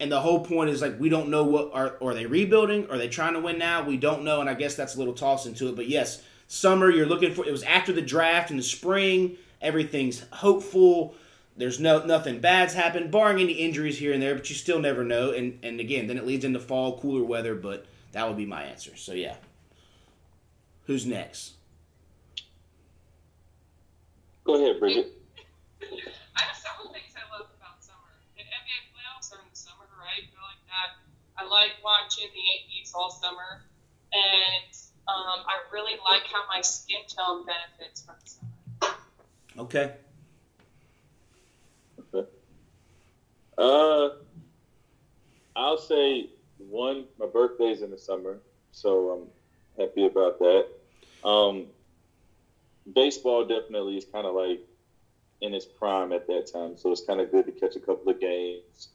[0.00, 2.88] And the whole point is like we don't know what are are they rebuilding?
[2.88, 3.84] Are they trying to win now?
[3.84, 5.74] We don't know, and I guess that's a little toss into it.
[5.74, 7.44] But yes, summer you're looking for.
[7.44, 9.36] It was after the draft in the spring.
[9.60, 11.16] Everything's hopeful.
[11.56, 14.36] There's no nothing bad's happened, barring any injuries here and there.
[14.36, 15.32] But you still never know.
[15.32, 17.56] And and again, then it leads into fall, cooler weather.
[17.56, 18.96] But that would be my answer.
[18.96, 19.34] So yeah.
[20.88, 21.52] Who's next?
[24.42, 25.12] Go ahead, Bridget.
[25.82, 28.16] I have several things I love about summer.
[28.34, 30.24] The NBA playoffs are in the summer, right?
[30.24, 30.96] I like that.
[31.36, 33.60] I like watching the Yankees all summer,
[34.14, 34.72] and
[35.08, 38.96] um, I really like how my skin tone benefits from the summer.
[39.58, 39.94] Okay.
[43.58, 44.08] Uh,
[45.54, 47.04] I'll say one.
[47.18, 48.38] My birthday's in the summer,
[48.72, 50.77] so I'm happy about that.
[51.24, 51.66] Um,
[52.92, 54.60] baseball definitely is kind of like
[55.40, 58.10] in its prime at that time, so it's kind of good to catch a couple
[58.10, 58.88] of games.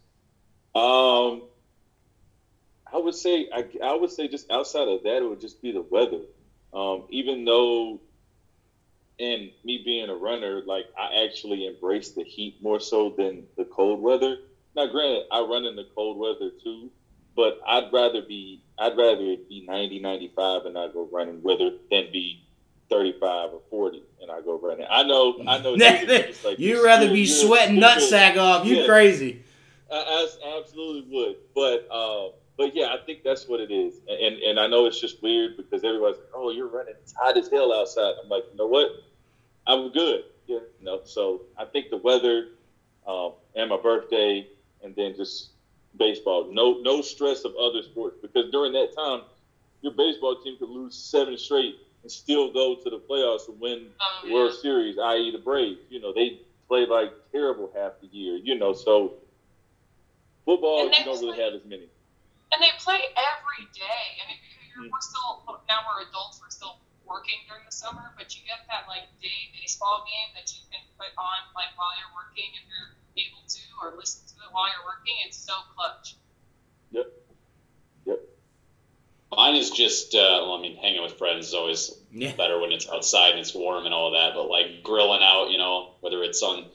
[0.76, 1.44] Um,
[2.92, 5.72] I would say I, I would say just outside of that, it would just be
[5.72, 6.26] the weather.
[6.74, 8.00] Um, even though,
[9.20, 13.66] and me being a runner, like I actually embrace the heat more so than the
[13.66, 14.38] cold weather.
[14.76, 16.92] Now, granted, I run in the cold weather too,
[17.36, 21.72] but I'd rather be I'd rather it be 90, 95 and I go running weather
[21.92, 22.44] than be
[22.90, 24.86] 35 or 40 and I go running.
[24.90, 25.74] I know, I know.
[26.44, 28.66] like, You'd rather be sweating nutsack off.
[28.66, 28.86] You Yeah.
[28.86, 29.44] crazy.
[29.92, 34.42] I, I absolutely would, but uh, but yeah, I think that's what it is, and
[34.42, 37.50] and I know it's just weird because everybody's like, "Oh, you're running, it's hot as
[37.50, 38.90] hell outside." I'm like, you know what?
[39.68, 41.02] I'm good, yeah, you know.
[41.04, 42.50] So I think the weather,
[43.08, 44.48] um, and my birthday,
[44.84, 45.50] and then just
[45.98, 46.46] baseball.
[46.50, 49.24] No no stress of other sports because during that time,
[49.82, 53.80] your baseball team could lose seven straight and still go to the playoffs and win
[54.02, 55.32] Um, the World Series, i.e.
[55.32, 55.80] the Braves.
[55.90, 56.38] You know, they
[56.68, 58.36] play like terrible half the year.
[58.36, 59.14] You know, so
[60.46, 61.88] football you don't really have as many.
[62.52, 64.04] and they play every day.
[64.22, 64.38] I mean,
[64.74, 64.90] here.
[64.92, 66.40] We're still now we're adults.
[66.42, 70.50] We're still working during the summer, but you get that like day baseball game that
[70.54, 74.34] you can put on like while you're working if you're able to, or listen to
[74.44, 75.14] it while you're working.
[75.26, 76.16] It's so clutch.
[76.92, 77.08] Yep.
[78.06, 78.20] Yep.
[79.36, 82.36] Mine is just, uh, well, I mean, hanging with friends is always Yeah.
[82.36, 84.36] better when it's outside and it's warm and all of that.
[84.36, 86.66] But like grilling out, you know, whether it's on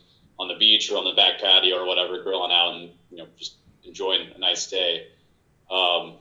[0.40, 3.26] on the beach or on the back patio or whatever, grilling out and you know
[3.36, 5.08] just enjoying a nice day.
[5.70, 6.14] Um,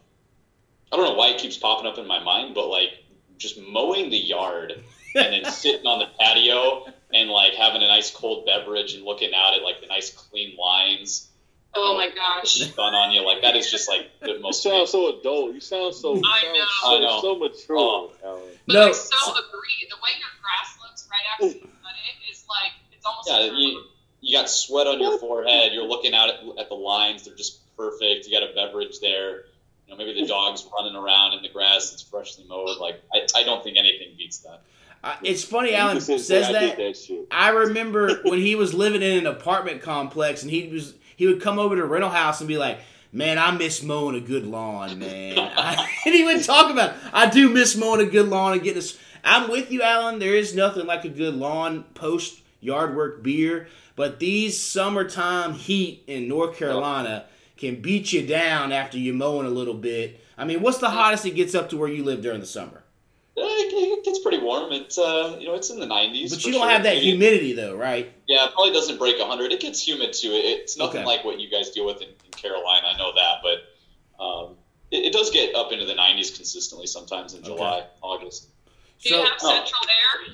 [0.91, 3.03] I don't know why it keeps popping up in my mind, but like
[3.38, 4.84] just mowing the yard
[5.15, 9.34] and then sitting on the patio and like having a nice cold beverage and looking
[9.34, 11.28] out at like the nice clean lines
[11.76, 12.60] Oh my gosh.
[12.74, 14.66] sun on you, like that is just like the most.
[14.66, 14.89] You most.
[14.89, 15.53] sound so adult.
[15.53, 16.20] You sound so.
[16.26, 16.66] I sound know.
[16.82, 17.22] So, I know.
[17.22, 18.41] so mature, Oh.
[18.66, 18.88] But No.
[18.89, 19.88] I so agree.
[19.89, 23.58] The way your grass looks right after you cut it is like it's almost Yeah,
[23.58, 23.84] you,
[24.22, 25.74] you got sweat on your forehead.
[25.74, 28.28] You're looking out at, at the lines; they're just perfect.
[28.28, 29.45] You got a beverage there.
[29.86, 32.78] You know, maybe the dog's running around in the grass It's freshly mowed.
[32.78, 34.62] Like, I, I don't think anything beats that.
[35.24, 36.78] It's funny You Alan says I that.
[36.78, 37.26] did that.
[37.32, 41.41] I remember when he was living in an apartment complex, and he was he would
[41.41, 42.80] come over to rental house and be like,
[43.12, 47.30] "Man, I miss mowing a good lawn, man." I, and he would talk about, "I
[47.30, 48.98] do miss mowing a good lawn and getting." This.
[49.24, 50.20] I'm with you, Alan.
[50.20, 56.04] There is nothing like a good lawn post yard work beer, but these summertime heat
[56.08, 57.26] in North Carolina
[57.58, 60.20] can beat you down after you're mowing a little bit.
[60.38, 62.84] I mean, what's the hottest it gets up to where you live during the summer?
[63.38, 64.71] Uh, It, it gets pretty warm.
[64.71, 66.31] It's uh, you know, it's in the 90s.
[66.31, 66.69] But you don't sure.
[66.69, 68.11] have that humidity though, right?
[68.27, 69.51] Yeah, it probably doesn't break 100.
[69.51, 70.31] It gets humid too.
[70.33, 71.05] It's nothing Okay.
[71.07, 72.88] like what you guys deal with in, in Carolina.
[72.88, 74.55] I know that, but um,
[74.91, 76.88] it, it does get up into the 90s consistently.
[76.88, 77.47] Sometimes in Okay.
[77.55, 78.47] July, August.
[79.03, 79.49] Do you So- have oh.
[79.49, 80.33] central air?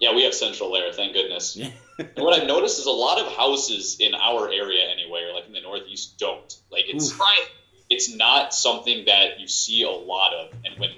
[0.00, 1.54] Yeah, we have central air, thank goodness.
[1.56, 5.46] And what I've noticed is a lot of houses in our area, anyway, or like
[5.46, 6.56] in the Northeast, don't.
[6.72, 7.20] Like it's Oof.
[7.20, 7.46] Right.
[7.88, 10.50] it's not something that you see a lot of.
[10.64, 10.90] And when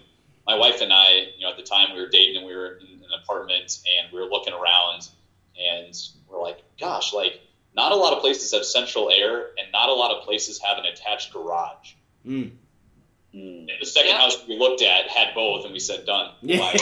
[0.47, 2.77] my wife and I, you know, at the time we were dating and we were
[2.79, 5.09] in an apartment and we were looking around
[5.59, 5.95] and
[6.29, 7.41] we're like, gosh, like
[7.75, 10.79] not a lot of places have central air and not a lot of places have
[10.79, 11.95] an attached garage.
[12.27, 12.51] Mm.
[13.35, 13.67] Mm.
[13.81, 14.19] The second Yeah.
[14.19, 16.33] house we looked at had both and we said, done.
[16.43, 16.71] Yeah.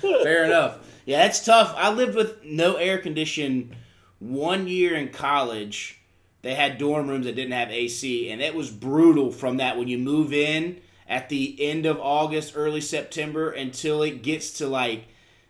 [0.00, 0.78] Fair enough.
[1.06, 1.74] Yeah, it's tough.
[1.76, 3.76] I lived with no air condition
[4.20, 6.00] one year in college.
[6.42, 9.88] They had dorm rooms that didn't have AC, and it was brutal from that when
[9.88, 15.06] you move in at the end of August, early September until it gets to like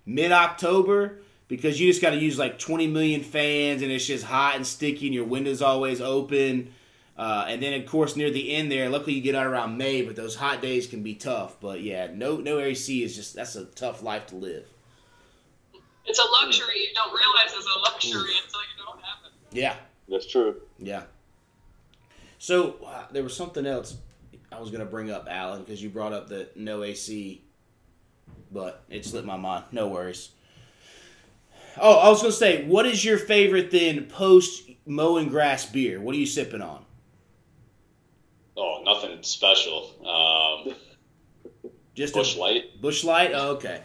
[0.07, 4.25] mid October because you just got to use like 20 million fans and it's just
[4.25, 6.73] hot and sticky and your windows always open.
[7.17, 10.03] Uh, and then of course near the end there, luckily you get out around May,
[10.03, 11.61] but those hot days can be tough.
[11.61, 14.67] But yeah, no no AC is just that's a tough life to live.
[16.07, 19.57] It's a luxury you don't realize is a luxury until you don't have it.
[19.57, 19.77] Yeah,
[20.09, 20.61] That's true.
[20.79, 21.05] yeah.
[22.39, 23.97] So uh, there was something else
[24.57, 27.43] I was gonna bring up, Alan, because you brought up the no AC,
[28.51, 29.65] but it slipped my mind.
[29.73, 30.31] No worries.
[31.81, 36.01] Oh, I was gonna say, what is your favorite then post mowing grass beer?
[36.01, 36.85] What are you sipping on?
[38.57, 39.91] oh, nothing special.
[40.07, 40.75] Um,
[41.97, 42.81] Just Busch a Light.
[42.81, 43.33] Busch Light.
[43.35, 43.83] Oh, okay.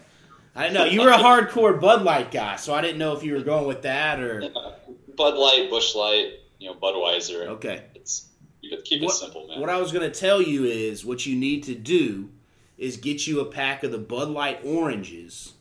[0.54, 3.24] I didn't know you were a hardcore Bud Light guy, so I didn't know if
[3.24, 4.40] you were going with that or
[5.16, 7.46] Bud Light, Busch Light, you know, Budweiser.
[7.48, 7.84] okay.
[7.96, 8.28] It's
[8.60, 9.60] keep it, keep it What- simple, man.
[9.60, 12.30] What I was going to tell you is what you need to do
[12.78, 15.52] is get you a pack of the Bud Light oranges.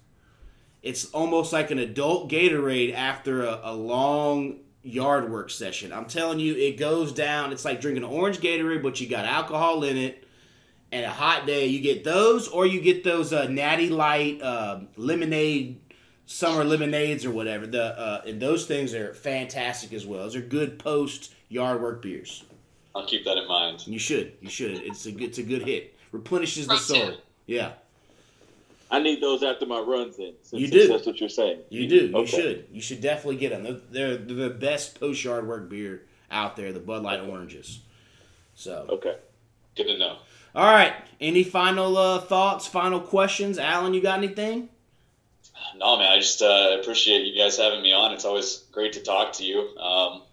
[0.82, 5.92] It's almost like an adult Gatorade after a, a long yard work session.
[5.92, 7.52] I'm telling you, it goes down.
[7.52, 10.26] It's like drinking an orange Gatorade, but you got alcohol in it.
[10.92, 14.80] And a hot day, you get those, or you get those uh, Natty Light uh,
[14.96, 15.80] lemonade,
[16.26, 17.68] summer lemonades, or whatever.
[17.68, 20.24] The uh, and those things are fantastic as well.
[20.24, 22.44] Those are good post yard work beers.
[22.96, 23.86] I'll keep that in mind.
[23.88, 24.34] You should.
[24.42, 24.72] You should.
[24.78, 25.96] It's a it's a good hit.
[26.12, 26.98] Replenishes the soul.
[26.98, 27.14] yeah.
[27.46, 27.72] Yeah,
[28.92, 30.18] I need those after my runs.
[30.18, 30.88] Then since, You since do.
[30.88, 31.60] That's what you're saying.
[31.70, 32.08] you do.
[32.16, 32.68] You should.
[32.72, 33.64] You should definitely get them.
[33.64, 36.72] They're, they're, they're the best post yard work beer out there.
[36.74, 37.80] The Bud Light oranges.
[38.56, 39.16] So, Okay.
[39.78, 40.18] Good to know.
[40.56, 40.94] all right.
[41.22, 42.68] Any final uh, thoughts?
[42.68, 43.58] Final questions?
[43.58, 44.70] Alan, you got anything?
[45.78, 48.12] No, man, I just uh, appreciate you guys having me on.
[48.14, 49.60] It's always great to talk to you.
[49.78, 50.24] Um,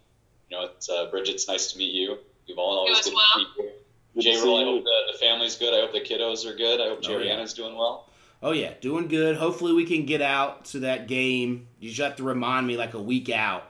[0.49, 2.17] you know, it's, uh, Bridget, it's nice to meet you.
[2.47, 3.23] We've all always as good well.
[3.33, 3.71] to meet you.
[4.15, 4.43] Good to J.
[4.43, 5.73] Roll, I hope the, the family's good.
[5.73, 6.81] I hope the kiddos are good.
[6.81, 7.45] I hope Oh, yeah.
[7.55, 8.09] Doing well.
[8.41, 9.35] Oh yeah, doing good.
[9.35, 11.67] Hopefully we can get out to that game.
[11.79, 13.63] You just have to remind me like a week out.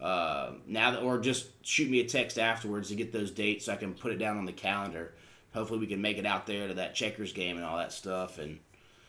[0.00, 3.72] Uh, now that, or just shoot me a text afterwards to get those dates so
[3.72, 5.14] I can put it down on the calendar.
[5.52, 8.38] Hopefully we can make it out there to that checkers game and all that stuff.
[8.38, 8.58] And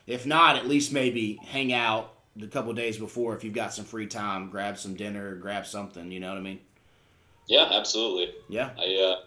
[0.07, 3.85] if not, at least maybe hang out the couple days before if you've got some
[3.85, 4.49] free time.
[4.49, 6.11] Grab some dinner, grab something.
[6.11, 6.59] You know what I mean?
[7.47, 8.33] Yeah, absolutely.
[8.49, 8.69] Yeah.
[8.77, 9.23] I uh,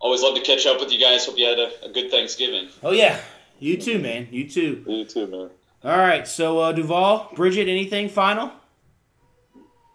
[0.00, 1.24] always love to catch up with you guys.
[1.26, 2.68] Hope you had a, a good Thanksgiving.
[2.82, 3.18] Oh yeah,
[3.58, 4.28] you too, man.
[4.30, 4.84] You too.
[4.86, 5.50] You too, man.
[5.84, 8.50] All right, so uh, Duvall, Bridget, anything final?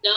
[0.04, 0.14] No,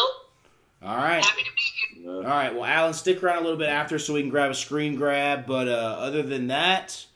[0.82, 1.24] All right.
[1.24, 2.12] happy to be here.
[2.16, 2.55] All right.
[2.55, 5.47] Well, Alan, stick around a little bit after so we can grab a screen grab.
[5.47, 7.07] But uh, other than that,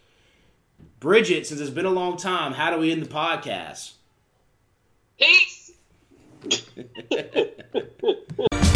[0.98, 3.92] Bridget, since it's been a long time, how do we end the podcast?
[5.18, 5.70] Peace.